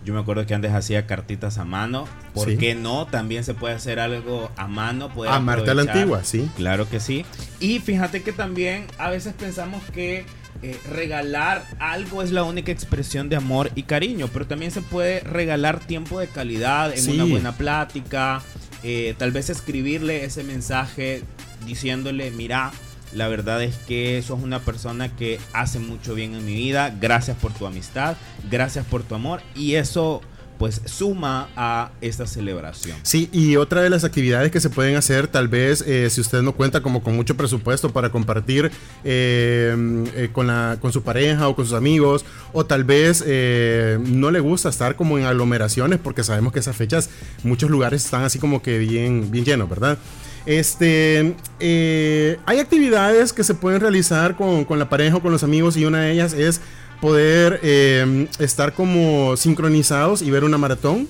yo 0.07 0.15
me 0.15 0.21
acuerdo 0.21 0.47
que 0.47 0.55
antes 0.55 0.73
hacía 0.73 1.07
cartitas 1.07 1.59
a 1.59 1.65
mano. 1.65 2.07
¿Por 2.33 2.49
Sí. 2.49 2.57
qué 2.57 2.75
no? 2.77 3.07
También 3.07 3.43
se 3.45 3.53
puede 3.55 3.75
hacer 3.75 3.99
algo 3.99 4.51
a 4.57 4.69
mano. 4.69 5.11
Amarte 5.29 5.71
a 5.71 5.75
la 5.75 5.83
aprovechar. 5.83 5.97
antigua, 5.97 6.25
sí. 6.25 6.49
Claro 6.57 6.89
que 6.89 7.01
sí. 7.01 7.27
Y 7.61 7.81
fíjate 7.81 8.23
que 8.23 8.33
también 8.33 8.87
a 8.99 9.11
veces 9.11 9.35
pensamos 9.35 9.83
que 9.93 10.25
eh, 10.63 10.79
regalar 10.91 11.67
algo 11.81 12.23
es 12.23 12.31
la 12.33 12.43
única 12.45 12.73
expresión 12.73 13.29
de 13.29 13.37
amor 13.37 13.71
y 13.75 13.83
cariño, 13.83 14.31
pero 14.33 14.47
también 14.47 14.71
se 14.71 14.81
puede 14.81 15.21
regalar 15.21 15.81
tiempo 15.81 16.19
de 16.19 16.29
calidad 16.29 16.93
en 16.95 17.03
Sí. 17.03 17.11
una 17.11 17.25
buena 17.25 17.53
plática, 17.59 18.41
eh, 18.83 19.15
tal 19.19 19.33
vez 19.33 19.51
escribirle 19.51 20.25
ese 20.25 20.45
mensaje 20.45 21.23
diciéndole, 21.67 22.31
mira, 22.31 22.71
la 23.13 23.29
verdad 23.29 23.63
es 23.63 23.77
que 23.77 24.23
sos 24.23 24.43
una 24.43 24.61
persona 24.61 25.15
que 25.15 25.39
hace 25.53 25.79
mucho 25.79 26.15
bien 26.15 26.35
en 26.35 26.45
mi 26.45 26.55
vida, 26.55 26.95
gracias 27.01 27.37
por 27.37 27.53
tu 27.53 27.67
amistad, 27.67 28.17
gracias 28.51 28.85
por 28.85 29.03
tu 29.03 29.15
amor 29.15 29.41
y 29.55 29.75
eso 29.75 30.23
pues 30.59 30.81
suma 30.87 31.49
a 31.57 31.91
esta 32.01 32.27
celebración. 32.27 32.99
Sí, 33.03 33.29
y 33.33 33.57
otra 33.57 33.83
de 33.83 33.91
las 33.91 34.05
actividades 34.05 34.51
que 34.51 34.61
se 34.61 34.71
pueden 34.71 34.97
hacer, 34.97 35.29
tal 35.29 35.49
vez 35.49 35.83
eh, 35.87 36.09
si 36.11 36.21
usted 36.21 36.43
no 36.43 36.53
cuenta 36.53 36.81
como 36.81 37.03
con 37.03 37.15
mucho 37.15 37.37
presupuesto 37.37 37.93
para 37.93 38.11
compartir 38.11 38.71
eh, 39.05 40.05
eh, 40.15 40.31
con, 40.33 40.47
la, 40.47 40.79
con 40.81 40.93
su 40.93 41.03
pareja 41.03 41.49
o 41.49 41.57
con 41.57 41.67
sus 41.67 41.75
amigos, 41.75 42.25
o 42.53 42.65
tal 42.65 42.85
vez 42.85 43.23
eh, 43.27 43.99
no 44.03 44.31
le 44.31 44.41
gusta 44.41 44.69
estar 44.69 44.97
como 44.97 45.19
en 45.19 45.25
aglomeraciones, 45.25 45.99
porque 45.99 46.25
sabemos 46.25 46.53
que 46.53 46.61
esas 46.61 46.77
fechas 46.77 47.11
muchos 47.43 47.71
lugares 47.71 48.05
están 48.05 48.25
así 48.25 48.39
como 48.39 48.63
que 48.63 48.79
bien, 48.79 49.31
bien 49.31 49.45
llenos, 49.45 49.69
¿verdad? 49.69 49.99
Este, 50.47 51.35
eh, 51.61 52.39
hay 52.47 52.59
actividades 52.61 53.33
que 53.33 53.43
se 53.45 53.55
pueden 53.55 53.81
realizar 53.81 54.37
con, 54.37 54.65
con 54.65 54.79
la 54.79 54.89
pareja 54.89 55.17
o 55.17 55.21
con 55.23 55.33
los 55.33 55.43
amigos 55.43 55.77
y 55.77 55.85
una 55.85 56.01
de 56.03 56.13
ellas 56.13 56.33
es 56.33 56.61
poder 57.01 57.61
eh, 57.63 58.29
estar 58.39 58.73
como 58.73 59.37
sincronizados 59.37 60.23
y 60.23 60.31
ver 60.31 60.45
una 60.45 60.57
maratón 60.59 61.09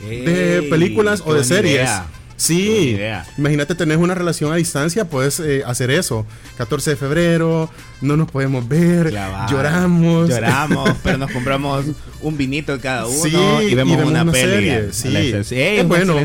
de 0.00 0.66
películas 0.70 1.22
o 1.26 1.34
de 1.34 1.44
series. 1.44 1.74
idea. 1.74 2.06
Sí, 2.38 2.98
imagínate 3.38 3.74
tener 3.74 3.96
una 3.96 4.14
relación 4.14 4.52
a 4.52 4.56
distancia, 4.56 5.06
puedes 5.08 5.40
eh, 5.40 5.62
hacer 5.66 5.90
eso. 5.90 6.26
14 6.58 6.90
de 6.90 6.96
febrero, 6.96 7.70
no 8.02 8.16
nos 8.18 8.30
podemos 8.30 8.68
ver, 8.68 9.10
lloramos. 9.50 10.28
Lloramos, 10.28 10.90
pero 11.02 11.16
nos 11.16 11.30
compramos 11.30 11.86
un 12.20 12.36
vinito 12.36 12.78
cada 12.78 13.06
uno 13.06 13.22
Sí, 13.22 13.34
y 13.70 13.74
vemos, 13.74 14.04
una, 14.04 14.30
peli. 14.30 14.92
serie. 14.92 15.44
Sí, 15.44 15.56
es 15.56 15.88
bueno. 15.88 16.18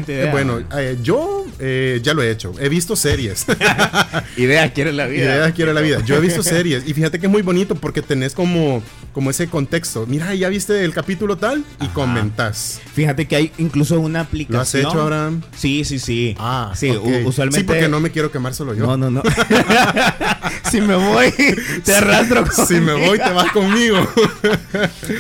Eh, 0.75 0.97
yo 1.01 1.45
eh, 1.61 1.99
ya 2.03 2.13
lo 2.13 2.23
he 2.23 2.31
hecho, 2.31 2.53
he 2.59 2.67
visto 2.69 2.95
series. 2.95 3.45
Ideas 4.37 4.71
quiere 4.71 4.91
la 4.91 5.05
vida. 5.05 5.23
Ideas 5.35 5.53
quiero 5.53 5.73
la 5.73 5.81
vida. 5.81 6.03
Yo 6.05 6.15
he 6.15 6.19
visto 6.19 6.41
series 6.43 6.87
y 6.87 6.93
fíjate 6.93 7.19
que 7.19 7.27
es 7.27 7.31
muy 7.31 7.41
bonito 7.43 7.75
porque 7.75 8.01
tenés 8.01 8.33
como, 8.33 8.81
como 9.13 9.29
ese 9.29 9.47
contexto. 9.47 10.05
Mira, 10.07 10.33
ya 10.35 10.49
viste 10.49 10.83
el 10.83 10.93
capítulo 10.93 11.37
tal 11.37 11.63
y 11.79 11.85
Ajá. 11.85 11.93
comentás. 11.93 12.81
Fíjate 12.93 13.27
que 13.27 13.35
hay 13.35 13.51
incluso 13.57 13.99
una 13.99 14.21
aplicación. 14.21 14.55
¿Lo 14.83 14.89
has 14.89 14.93
hecho, 14.93 15.01
Abraham? 15.01 15.41
Sí, 15.55 15.85
sí, 15.85 15.99
sí. 15.99 16.35
Ah, 16.39 16.71
sí, 16.75 16.89
usualmente. 17.25 17.59
Sí, 17.59 17.63
porque 17.63 17.87
no 17.87 17.99
me 17.99 18.09
quiero 18.11 18.31
quemar 18.31 18.53
solo 18.53 18.73
yo. 18.73 18.85
No, 18.85 18.97
no, 18.97 19.09
no. 19.11 19.21
si 20.71 20.81
me 20.81 20.95
voy, 20.95 21.31
te 21.83 21.93
arrastro 21.93 22.45
Si 22.67 22.75
me 22.75 22.93
voy, 22.93 23.17
te 23.19 23.29
vas 23.31 23.51
conmigo. 23.51 23.97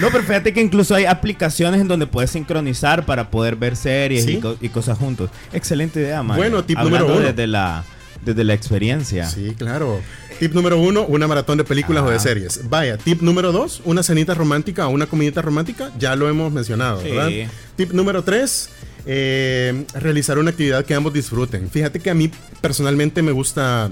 No, 0.01 0.07
pero 0.11 0.23
fíjate 0.23 0.53
que 0.53 0.61
incluso 0.61 0.95
hay 0.95 1.05
aplicaciones 1.05 1.81
en 1.81 1.87
donde 1.87 2.07
puedes 2.07 2.31
sincronizar 2.31 3.05
para 3.05 3.29
poder 3.29 3.55
ver 3.55 3.75
series 3.75 4.25
Sí. 4.25 4.33
y, 4.33 4.39
co- 4.39 4.57
y 4.61 4.69
cosas 4.69 4.97
juntos. 4.97 5.29
Excelente 5.53 5.99
idea, 5.99 6.23
man. 6.31 6.37
Bueno, 6.37 6.63
tip 6.63 6.77
Hablando 6.77 6.99
número 6.99 7.19
uno. 7.19 7.27
Desde 7.27 7.47
la, 7.47 7.83
desde 8.25 8.43
la 8.43 8.53
experiencia. 8.53 9.25
Sí, 9.27 9.53
claro. 9.57 10.01
Tip 10.39 10.53
número 10.53 10.79
uno, 10.79 11.03
una 11.05 11.27
maratón 11.27 11.59
de 11.59 11.63
películas 11.63 12.03
o 12.03 12.07
de 12.09 12.15
Ajá. 12.15 12.23
series. 12.23 12.67
Vaya, 12.67 12.97
tip 12.97 13.21
número 13.21 13.51
dos, 13.51 13.81
una 13.85 14.01
cenita 14.01 14.33
romántica 14.33 14.87
o 14.87 14.89
una 14.89 15.05
comidita 15.05 15.41
romántica. 15.43 15.91
Ya 15.99 16.15
lo 16.15 16.27
hemos 16.27 16.51
mencionado, 16.51 16.99
Sí. 17.01 17.09
¿verdad? 17.11 17.29
Tip 17.75 17.91
número 17.91 18.23
tres, 18.23 18.69
eh, 19.05 19.85
realizar 19.93 20.39
una 20.39 20.49
actividad 20.49 20.83
que 20.83 20.95
ambos 20.95 21.13
disfruten. 21.13 21.69
Fíjate 21.69 21.99
que 21.99 22.09
a 22.09 22.15
mí 22.15 22.31
personalmente 22.59 23.21
me 23.21 23.31
gusta 23.31 23.91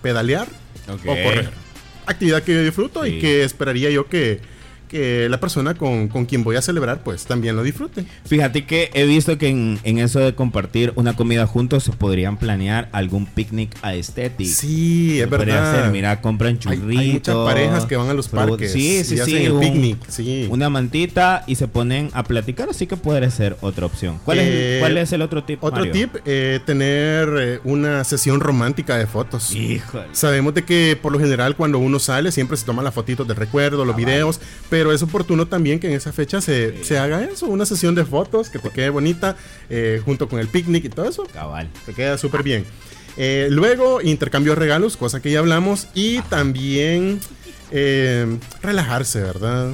pedalear 0.00 0.48
o 0.88 0.96
correr. 0.96 1.50
Actividad 2.06 2.42
que 2.42 2.54
yo 2.54 2.62
disfruto 2.62 3.06
y 3.06 3.18
que 3.18 3.44
esperaría 3.44 3.90
yo 3.90 4.06
que, 4.08 4.40
que 4.88 5.28
la 5.28 5.40
persona 5.40 5.74
con, 5.74 6.08
con 6.08 6.26
quien 6.26 6.44
voy 6.44 6.56
a 6.56 6.62
celebrar 6.62 7.02
pues 7.02 7.24
también 7.24 7.56
lo 7.56 7.62
disfrute. 7.62 8.04
Fíjate 8.24 8.64
que 8.66 8.90
he 8.94 9.06
visto 9.06 9.36
que 9.38 9.48
en, 9.48 9.78
en 9.84 9.98
eso 9.98 10.20
de 10.20 10.34
compartir 10.34 10.92
una 10.96 11.14
comida 11.16 11.46
juntos 11.46 11.84
se 11.84 11.92
podrían 11.92 12.36
planear 12.36 12.88
algún 12.92 13.26
picnic 13.26 13.74
aesthetic. 13.82 14.46
Sí, 14.46 15.20
es 15.20 15.28
verdad. 15.28 15.74
hacer, 15.80 15.90
mira, 15.92 16.20
compran 16.20 16.52
Hay- 16.54 16.58
churritos. 16.58 16.98
hay 17.00 17.12
muchas 17.12 17.36
parejas 17.36 17.86
que 17.86 17.96
van 17.96 18.08
a 18.08 18.14
los 18.14 18.28
parques 18.28 18.72
Sí, 18.72 19.02
sí, 19.04 19.14
y 19.14 19.16
sí. 19.16 19.20
hacen 19.20 19.36
el 19.42 19.52
un- 19.52 19.60
picnic, 19.60 19.98
sí. 20.08 20.46
Una 20.50 20.68
mantita 20.70 21.44
y 21.46 21.54
se 21.56 21.68
ponen 21.68 22.10
a 22.12 22.22
platicar, 22.24 22.68
así 22.68 22.86
que 22.86 22.96
podría 22.96 23.30
ser 23.30 23.56
otra 23.60 23.86
opción. 23.86 24.18
¿Cuál, 24.24 24.38
Eh, 24.40 24.76
es, 24.76 24.80
cuál 24.80 24.98
es 24.98 25.12
el 25.12 25.22
otro 25.22 25.44
tip? 25.44 25.62
Otro 25.62 25.78
Mario? 25.84 25.92
tip, 25.92 26.16
eh, 26.24 26.60
tener 26.66 27.28
eh, 27.38 27.60
una 27.64 28.04
sesión 28.04 28.40
romántica 28.40 28.96
de 28.96 29.06
fotos. 29.06 29.52
Híjole. 29.54 30.06
Sabemos 30.12 30.54
de 30.54 30.62
que 30.64 30.98
por 31.00 31.12
lo 31.12 31.18
general 31.18 31.56
cuando 31.56 31.78
uno 31.78 31.98
sale 31.98 32.30
siempre 32.32 32.56
se 32.56 32.64
toman 32.64 32.84
las 32.84 32.94
fotitos 32.94 33.26
del 33.26 33.36
recuerdo, 33.36 33.84
los 33.84 33.96
videos, 33.96 34.40
pero 34.74 34.90
es 34.90 35.00
oportuno 35.04 35.46
también 35.46 35.78
que 35.78 35.86
en 35.86 35.92
esa 35.92 36.12
fecha 36.12 36.40
se, 36.40 36.82
se 36.82 36.98
haga 36.98 37.22
eso, 37.22 37.46
una 37.46 37.64
sesión 37.64 37.94
de 37.94 38.04
fotos 38.04 38.50
que 38.50 38.58
te 38.58 38.70
quede 38.70 38.88
bonita 38.90 39.36
eh, 39.70 40.02
junto 40.04 40.28
con 40.28 40.40
el 40.40 40.48
picnic 40.48 40.86
y 40.86 40.88
todo 40.88 41.08
eso. 41.08 41.28
Cabal. 41.32 41.70
Te 41.86 41.94
queda 41.94 42.18
súper 42.18 42.42
bien. 42.42 42.64
Eh, 43.16 43.46
luego, 43.52 44.02
intercambio 44.02 44.50
de 44.54 44.56
regalos, 44.56 44.96
cosa 44.96 45.22
que 45.22 45.30
ya 45.30 45.38
hablamos, 45.38 45.86
y 45.94 46.22
también 46.22 47.20
eh, 47.70 48.26
relajarse, 48.62 49.20
¿verdad? 49.20 49.70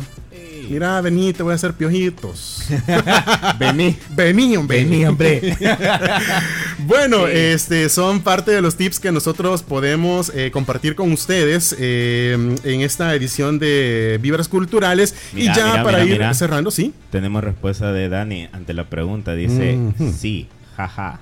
Mira, 0.70 1.00
vení, 1.00 1.32
te 1.32 1.42
voy 1.42 1.50
a 1.50 1.56
hacer 1.56 1.72
piojitos. 1.74 2.62
Vení. 3.58 3.96
Vení, 4.10 4.56
hombre. 4.56 4.84
Vení, 4.84 5.04
hombre. 5.04 5.56
Bueno, 6.86 7.26
Sí. 7.26 7.32
este 7.34 7.88
son 7.88 8.20
parte 8.20 8.50
de 8.52 8.62
los 8.62 8.76
tips 8.76 8.98
que 9.00 9.12
nosotros 9.12 9.62
podemos 9.62 10.30
eh, 10.34 10.50
compartir 10.50 10.94
con 10.94 11.12
ustedes 11.12 11.74
eh, 11.78 12.56
en 12.64 12.80
esta 12.80 13.14
edición 13.14 13.58
de 13.58 14.18
Vibras 14.22 14.48
Culturales. 14.48 15.14
Y 15.34 15.44
ya 15.46 15.82
para 15.82 16.04
ir 16.04 16.22
cerrando, 16.34 16.70
sí. 16.70 16.94
Tenemos 17.10 17.42
respuesta 17.44 17.92
de 17.92 18.08
Dani 18.08 18.48
ante 18.52 18.72
la 18.72 18.84
pregunta. 18.84 19.34
Dice, 19.34 19.76
Ujú. 19.76 20.12
sí, 20.16 20.48
jaja. 20.76 21.20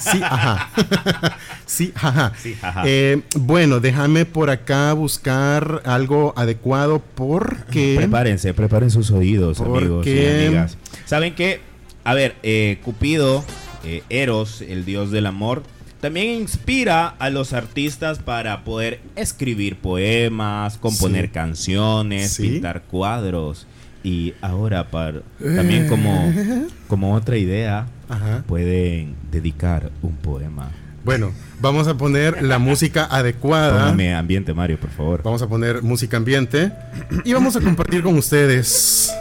Sí, 0.00 0.20
ajá. 0.22 0.68
sí, 1.66 1.92
ajá. 1.94 2.32
Sí, 2.42 2.56
ajá. 2.60 2.82
Eh, 2.86 3.22
bueno, 3.38 3.80
déjame 3.80 4.24
por 4.24 4.50
acá 4.50 4.92
buscar 4.92 5.82
algo 5.84 6.32
adecuado 6.36 7.02
porque... 7.14 7.94
Prepárense, 7.96 8.52
preparen 8.54 8.90
sus 8.90 9.10
oídos, 9.10 9.58
¿Por 9.58 9.78
amigos 9.78 10.06
y 10.06 10.26
amigas. 10.46 10.76
¿Saben 11.04 11.34
qué? 11.34 11.60
A 12.04 12.14
ver, 12.14 12.36
eh, 12.42 12.78
Cupido, 12.84 13.44
eh, 13.84 14.02
Eros, 14.08 14.60
el 14.62 14.84
dios 14.84 15.10
del 15.10 15.26
amor, 15.26 15.62
también 16.00 16.40
inspira 16.40 17.08
a 17.18 17.30
los 17.30 17.52
artistas 17.52 18.18
para 18.18 18.62
poder 18.64 19.00
escribir 19.16 19.76
poemas, 19.78 20.78
componer 20.78 21.26
Sí. 21.26 21.30
canciones, 21.32 22.32
Sí. 22.32 22.42
pintar 22.48 22.82
cuadros. 22.82 23.66
Y 24.04 24.34
ahora, 24.40 24.88
para, 24.88 25.22
también 25.40 25.88
como, 25.88 26.32
como 26.86 27.14
otra 27.14 27.38
idea, 27.38 27.86
Ajá. 28.08 28.44
pueden 28.46 29.14
dedicar 29.30 29.90
un 30.02 30.16
poema 30.16 30.70
Bueno, 31.04 31.32
vamos 31.60 31.86
a 31.88 31.96
poner 31.96 32.42
la 32.42 32.58
música 32.58 33.04
adecuada. 33.10 33.80
Póngame 33.84 34.14
ambiente, 34.14 34.52
Mario, 34.54 34.78
por 34.80 34.90
favor. 34.90 35.22
Vamos 35.22 35.40
a 35.42 35.48
poner 35.48 35.82
música 35.82 36.16
ambiente 36.16 36.72
y 37.24 37.32
vamos 37.32 37.54
a 37.56 37.60
compartir 37.60 38.02
con 38.02 38.16
ustedes 38.18 39.12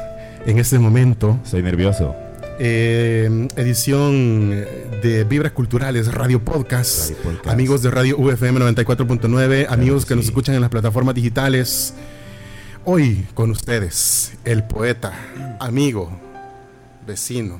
en 0.46 0.58
este 0.60 0.80
momento 0.80 1.40
Soy 1.44 1.62
nervioso. 1.64 2.16
eh, 2.60 3.48
edición 3.56 4.50
de 5.04 5.26
Vibras 5.30 5.52
Culturales 5.52 6.12
Radio 6.12 6.44
Podcast. 6.44 7.10
Radio 7.12 7.24
Podcast. 7.24 7.48
Amigos 7.50 7.82
de 7.84 7.92
Radio 7.92 8.18
UFM 8.18 8.60
94.9, 8.60 9.68
amigos 9.70 10.06
que 10.06 10.16
nos 10.16 10.26
escuchan 10.26 10.56
en 10.56 10.62
las 10.62 10.70
plataformas 10.72 11.14
digitales. 11.14 11.94
Hoy 12.84 13.26
con 13.34 13.50
ustedes, 13.52 14.34
el 14.46 14.64
poeta, 14.64 15.14
amigo, 15.60 16.12
vecino. 17.06 17.60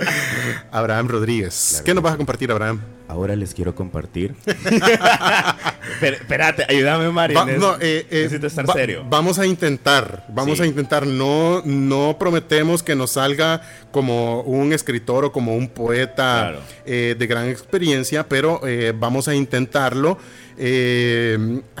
Abraham 0.72 1.08
Rodríguez. 1.08 1.82
¿Qué 1.84 1.94
nos 1.94 2.02
vas 2.02 2.14
a 2.14 2.16
compartir, 2.16 2.50
Abraham? 2.50 2.80
Ahora 3.08 3.34
les 3.34 3.54
quiero 3.54 3.74
compartir. 3.74 4.34
Pero, 6.00 6.16
espérate, 6.16 6.64
ayúdame, 6.68 7.10
Mario. 7.10 7.38
Va- 7.38 7.44
no, 7.46 7.74
eh, 7.74 8.06
eh, 8.10 8.22
necesito 8.24 8.46
estar 8.46 8.68
va- 8.68 8.74
serio. 8.74 9.04
Vamos 9.08 9.38
a 9.38 9.46
intentar, 9.46 10.24
vamos 10.28 10.58
Sí. 10.58 10.64
a 10.64 10.66
intentar. 10.66 11.06
No, 11.06 11.62
no 11.64 12.16
prometemos 12.18 12.82
que 12.82 12.94
nos 12.94 13.12
salga 13.12 13.62
como 13.90 14.42
un 14.42 14.72
escritor 14.72 15.24
o 15.24 15.32
como 15.32 15.56
un 15.56 15.68
poeta 15.68 16.50
Claro. 16.50 16.60
eh, 16.86 17.16
de 17.18 17.26
gran 17.26 17.48
experiencia, 17.48 18.28
pero 18.28 18.60
vamos 18.96 19.26
a 19.28 19.34
intentarlo. 19.34 20.18
A 20.56 20.62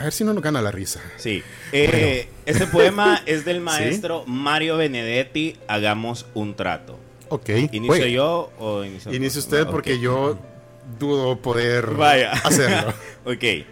ver 0.02 0.12
si 0.12 0.24
no 0.24 0.32
nos 0.34 0.42
gana 0.42 0.60
la 0.60 0.70
risa. 0.72 1.00
Sí. 1.16 1.42
Este 1.72 2.66
poema 2.66 3.22
es 3.26 3.44
del 3.44 3.60
maestro 3.70 4.24
Mario 4.26 4.76
Benedetti. 4.76 5.56
Hagamos 5.68 6.26
un 6.34 6.54
trato. 6.56 6.98
Ok. 7.30 7.48
¿Inicio 7.72 7.92
Oye, 7.92 8.12
yo 8.12 8.50
o 8.58 8.84
inicio 8.84 9.12
Inicie 9.14 9.38
usted 9.38 9.64
No, 9.64 9.70
porque 9.70 9.94
ok. 9.94 10.00
yo 10.00 10.38
dudo 10.98 11.40
poder 11.40 11.92
Vaya. 11.94 12.32
hacerlo. 12.44 12.92
Ok. 13.24 13.64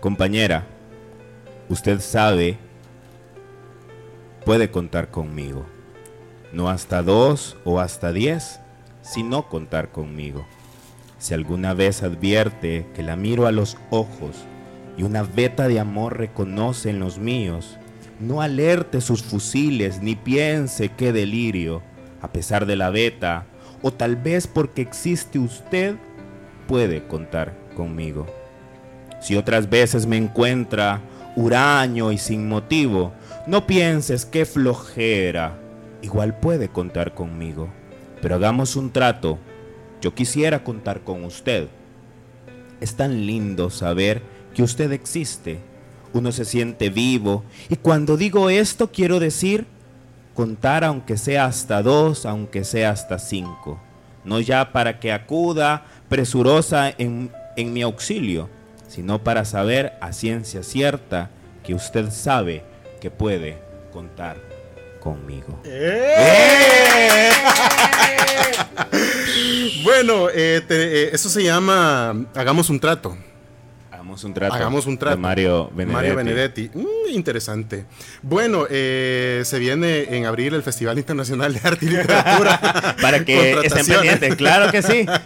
Compañera, 0.00 0.66
usted 1.68 2.00
sabe, 2.00 2.58
puede 4.44 4.70
contar 4.70 5.10
conmigo. 5.10 5.64
No 6.52 6.68
hasta 6.68 7.02
dos 7.02 7.56
o 7.64 7.80
hasta 7.80 8.12
diez, 8.12 8.60
sino 9.02 9.48
contar 9.48 9.90
conmigo. 9.90 10.46
Si 11.18 11.32
alguna 11.34 11.72
vez 11.74 12.02
advierte 12.02 12.86
que 12.94 13.02
la 13.02 13.16
miro 13.16 13.46
a 13.46 13.52
los 13.52 13.78
ojos 13.90 14.36
y 14.98 15.02
una 15.02 15.22
veta 15.22 15.66
de 15.68 15.80
amor 15.80 16.18
reconoce 16.18 16.90
en 16.90 17.00
los 17.00 17.18
míos, 17.18 17.78
no 18.20 18.42
alerte 18.42 19.00
sus 19.00 19.22
fusiles 19.22 20.00
ni 20.02 20.14
piense 20.14 20.90
qué 20.90 21.12
delirio, 21.12 21.82
a 22.24 22.32
pesar 22.32 22.64
de 22.64 22.74
la 22.74 22.88
veta, 22.88 23.44
o 23.82 23.92
tal 23.92 24.16
vez 24.16 24.46
porque 24.46 24.80
existe 24.80 25.38
usted, 25.38 25.96
puede 26.66 27.06
contar 27.06 27.54
conmigo. 27.76 28.26
Si 29.20 29.36
otras 29.36 29.68
veces 29.68 30.06
me 30.06 30.16
encuentra 30.16 31.02
huraño 31.36 32.12
y 32.12 32.16
sin 32.16 32.48
motivo, 32.48 33.12
no 33.46 33.66
pienses 33.66 34.24
qué 34.24 34.46
flojera. 34.46 35.58
Igual 36.00 36.38
puede 36.38 36.68
contar 36.68 37.14
conmigo. 37.14 37.68
Pero 38.22 38.36
hagamos 38.36 38.74
un 38.74 38.90
trato. 38.90 39.38
Yo 40.00 40.14
quisiera 40.14 40.64
contar 40.64 41.00
con 41.00 41.22
usted. 41.24 41.68
Es 42.80 42.94
tan 42.94 43.26
lindo 43.26 43.68
saber 43.68 44.22
que 44.54 44.62
usted 44.62 44.92
existe. 44.92 45.58
Uno 46.14 46.32
se 46.32 46.46
siente 46.46 46.88
vivo. 46.88 47.44
Y 47.68 47.76
cuando 47.76 48.16
digo 48.16 48.48
esto 48.48 48.90
quiero 48.90 49.20
decir 49.20 49.66
contar 50.34 50.84
aunque 50.84 51.16
sea 51.16 51.46
hasta 51.46 51.82
dos, 51.82 52.26
aunque 52.26 52.64
sea 52.64 52.90
hasta 52.90 53.18
cinco. 53.18 53.80
No 54.24 54.40
ya 54.40 54.72
para 54.72 54.98
que 55.00 55.12
acuda 55.12 55.84
presurosa 56.08 56.92
en, 56.96 57.30
en 57.56 57.72
mi 57.72 57.82
auxilio, 57.82 58.48
sino 58.88 59.22
para 59.22 59.44
saber 59.44 59.92
a 60.00 60.12
ciencia 60.12 60.62
cierta 60.62 61.30
que 61.62 61.74
usted 61.74 62.10
sabe 62.10 62.62
que 63.00 63.10
puede 63.10 63.58
contar 63.92 64.36
conmigo. 65.00 65.60
Bueno, 69.84 70.28
eh, 70.32 70.62
te- 70.66 71.04
eh, 71.04 71.10
eso 71.12 71.28
se 71.28 71.42
llama 71.42 72.26
Hagamos 72.34 72.70
un 72.70 72.80
trato. 72.80 73.16
Hagamos 74.14 74.24
un 74.24 74.34
trato. 74.34 74.54
Hagamos 74.54 74.86
un 74.86 74.98
trato. 74.98 75.16
de 75.16 75.22
Mario 75.22 75.70
Benedetti. 75.74 75.92
Mario 75.94 76.16
Benedetti. 76.16 76.70
Mm, 76.74 77.14
interesante. 77.14 77.84
Bueno, 78.22 78.66
eh, 78.70 79.42
se 79.44 79.58
viene 79.58 80.16
en 80.16 80.26
abril 80.26 80.54
el 80.54 80.62
Festival 80.62 80.98
Internacional 80.98 81.52
de 81.52 81.60
Arte 81.64 81.86
y 81.86 81.88
Literatura. 81.90 82.94
Para 83.02 83.24
que 83.24 83.34
estén 83.34 83.54
Contrataciones. 83.54 84.10
pendientes. 84.12 84.36
Claro 84.36 84.70
que 84.70 84.82
sí. 84.82 85.06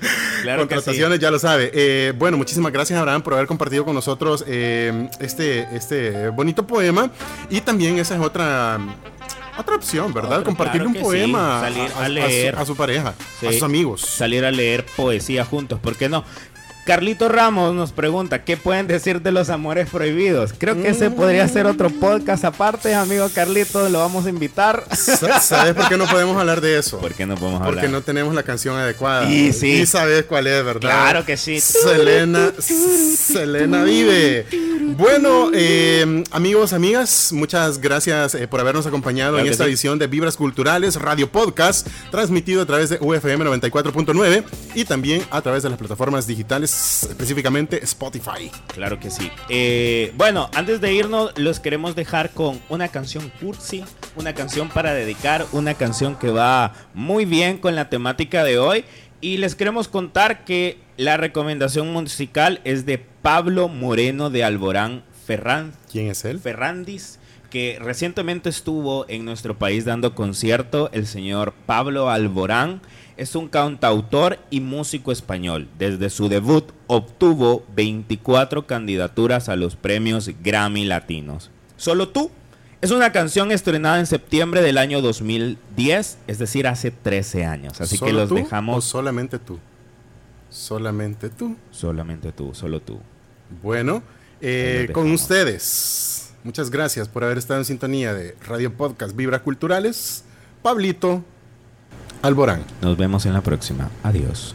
Claro 0.43 0.63
que 0.69 0.75
sí. 0.75 0.75
Contrataciones, 0.77 1.19
ya 1.19 1.31
lo 1.33 1.39
sabe. 1.39 1.71
Eh, 1.75 2.13
bueno, 2.17 2.37
muchísimas 2.37 2.73
gracias, 2.73 2.99
Abraham, 2.99 3.23
por 3.23 3.35
haber 3.35 3.47
compartido 3.47 3.85
con 3.85 3.95
nosotros 3.95 4.45
eh, 4.47 5.09
este, 5.21 5.67
este 5.75 6.29
bonito 6.31 6.67
poema. 6.67 7.11
Y 7.51 7.61
también 7.61 7.99
esa 7.99 8.15
es 8.15 8.21
otra. 8.21 8.79
Otra 9.59 9.75
opción, 9.75 10.15
¿verdad? 10.15 10.35
Otro, 10.39 10.45
Compartirle 10.45 10.85
claro 10.87 11.01
un 11.01 11.05
poema 11.05 11.65
sí, 11.67 11.75
salir 11.75 11.93
a, 11.93 11.99
a 12.01 12.05
a- 12.05 12.09
leer. 12.09 12.55
a 12.55 12.59
su, 12.59 12.63
a 12.63 12.67
su 12.67 12.77
pareja, 12.77 13.15
Sí. 13.41 13.47
a 13.49 13.53
sus 13.53 13.63
amigos. 13.65 14.03
Salir 14.03 14.45
a 14.45 14.53
leer 14.53 14.87
poesía 14.97 15.45
juntos, 15.45 15.81
¿por 15.81 15.97
qué 15.97 16.09
no? 16.09 16.23
Carlito 16.89 17.29
Ramos 17.29 17.75
nos 17.75 17.93
pregunta, 17.93 18.45
¿qué 18.45 18.57
pueden 18.57 18.87
decir 18.87 19.21
de 19.21 19.31
los 19.31 19.51
amores 19.51 19.91
prohibidos? 19.91 20.55
Creo 20.57 20.75
que 20.81 20.89
ese 20.89 21.11
podría 21.11 21.47
ser 21.47 21.67
otro 21.67 21.91
podcast 21.91 22.47
aparte, 22.47 22.95
amigo 22.95 23.29
Carlito, 23.35 23.91
lo 23.91 23.99
vamos 23.99 24.25
a 24.25 24.31
invitar. 24.31 24.87
Sa- 24.97 25.39
¿Sabes 25.39 25.75
por 25.75 25.87
qué 25.91 25.99
no 25.99 26.07
podemos 26.07 26.35
hablar 26.39 26.63
de 26.63 26.79
eso? 26.79 26.99
¿Por 26.99 27.13
qué 27.13 27.27
no 27.27 27.35
podemos 27.35 27.61
hablar? 27.61 27.75
Porque 27.75 27.89
no 27.91 28.01
tenemos 28.01 28.35
la 28.35 28.43
canción 28.43 28.75
adecuada. 28.77 29.31
Y 29.31 29.53
sí. 29.53 29.83
Y 29.83 29.87
sabes 29.87 30.25
cuál 30.25 30.47
es, 30.47 30.65
¿verdad? 30.65 30.81
Claro 30.81 31.27
que 31.27 31.37
sí. 31.37 31.61
Selena, 31.61 32.53
Selena 32.59 33.85
vive. 33.85 34.47
Bueno, 34.97 35.51
eh, 35.53 36.25
amigos, 36.31 36.73
amigas, 36.73 37.33
muchas 37.35 37.79
gracias 37.83 38.35
eh, 38.35 38.49
por 38.49 38.61
habernos 38.61 38.87
acompañado 38.87 39.33
Claro 39.35 39.45
en 39.47 39.53
esta 39.53 39.65
sí. 39.65 39.71
edición 39.71 39.99
de 39.99 40.07
Vibras 40.07 40.37
Culturales 40.39 40.97
Radio 40.97 41.31
Podcast, 41.31 41.87
transmitido 42.11 42.63
a 42.63 42.67
través 42.67 42.89
de 42.89 42.97
UFM 42.99 43.45
94.9 43.45 44.45
y 44.75 44.87
también 44.87 45.23
a 45.31 45.43
través 45.43 45.63
de 45.63 45.69
las 45.69 45.79
plataformas 45.79 46.27
digitales, 46.27 46.71
específicamente 46.79 47.83
Spotify. 47.85 48.51
Claro 48.69 49.01
que 49.01 49.11
sí. 49.11 49.31
Eh, 49.49 50.13
bueno, 50.17 50.49
antes 50.55 50.81
de 50.81 50.93
irnos, 50.93 51.37
los 51.37 51.61
queremos 51.61 51.97
dejar 51.97 52.31
con 52.31 52.61
una 52.69 52.89
canción 52.89 53.33
cursi, 53.41 53.85
una 54.17 54.35
canción 54.35 54.69
para 54.69 54.95
dedicar, 54.95 55.47
una 55.53 55.75
canción 55.75 56.17
que 56.17 56.31
va 56.31 56.75
muy 56.95 57.25
bien 57.25 57.59
con 57.59 57.75
la 57.75 57.89
temática 57.89 58.45
de 58.45 58.59
hoy. 58.59 58.85
Y 59.21 59.39
les 59.39 59.57
queremos 59.57 59.89
contar 59.89 60.45
que 60.45 60.79
la 60.97 61.17
recomendación 61.17 61.93
musical 61.93 62.61
es 62.65 62.87
de 62.87 62.99
Pablo 62.99 63.69
Moreno 63.69 64.31
de 64.31 64.45
Alborán 64.45 65.03
Ferran, 65.27 65.75
¿Quién 65.93 66.09
es 66.09 66.25
él? 66.25 66.39
Ferrandis, 66.39 67.18
que 67.51 67.79
recientemente 67.81 68.49
estuvo 68.49 69.07
en 69.09 69.25
nuestro 69.25 69.57
país 69.59 69.85
dando 69.85 70.15
concierto. 70.15 70.91
El 70.93 71.07
señor 71.07 71.55
Pablo 71.67 72.11
Alborán 72.11 72.81
es 73.17 73.35
un 73.35 73.49
cantautor 73.49 74.39
y 74.51 74.61
músico 74.61 75.13
español. 75.13 75.69
Desde 75.79 76.11
su 76.11 76.29
debut 76.29 76.71
obtuvo 76.87 77.65
24 77.75 78.67
candidaturas 78.67 79.49
a 79.49 79.57
los 79.57 79.77
premios 79.77 80.31
Grammy 80.43 80.85
Latinos. 80.85 81.51
Solo 81.77 82.09
tú. 82.09 82.31
Es 82.81 82.93
una 82.93 83.11
canción 83.11 83.51
estrenada 83.51 83.99
en 83.99 84.07
septiembre 84.07 84.63
del 84.63 84.79
año 84.79 85.03
2010, 85.03 86.19
es 86.29 86.39
decir, 86.39 86.69
hace 86.69 86.93
13 86.93 87.45
años. 87.45 87.81
Así 87.81 87.99
que 87.99 88.11
¿Solo 88.11 88.21
los 88.21 88.29
tú 88.29 88.37
o 88.37 88.39
dejamos 88.39 88.85
solamente 88.85 89.41
tú. 89.41 89.59
Solamente 90.49 91.29
tú. 91.29 91.57
solamente 91.73 92.31
tú, 92.31 92.55
solo 92.55 92.81
tú. 92.81 93.01
Bueno, 93.65 94.03
eh, 94.41 94.89
con 94.93 95.05
dejamos. 95.05 95.23
ustedes, 95.23 96.18
muchas 96.49 96.71
gracias 96.71 97.09
por 97.09 97.25
haber 97.25 97.37
estado 97.37 97.61
en 97.61 97.67
sintonía 97.67 98.15
de 98.15 98.35
Radio 98.47 98.73
Podcast 98.73 99.15
Vibra 99.15 99.43
Culturales. 99.43 100.25
Pablito 100.63 101.23
Alborán. 102.23 102.65
Nos 102.81 102.97
vemos 102.97 103.27
en 103.27 103.35
la 103.35 103.43
próxima. 103.43 103.91
Adiós. 104.03 104.55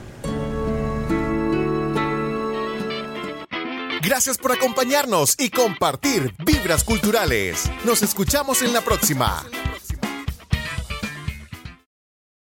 Gracias 4.01 4.39
por 4.39 4.51
acompañarnos 4.51 5.35
y 5.37 5.51
compartir 5.51 6.33
Vibras 6.43 6.83
Culturales. 6.83 7.69
Nos 7.85 8.01
escuchamos 8.01 8.63
en 8.63 8.73
la 8.73 8.81
próxima. 8.81 9.43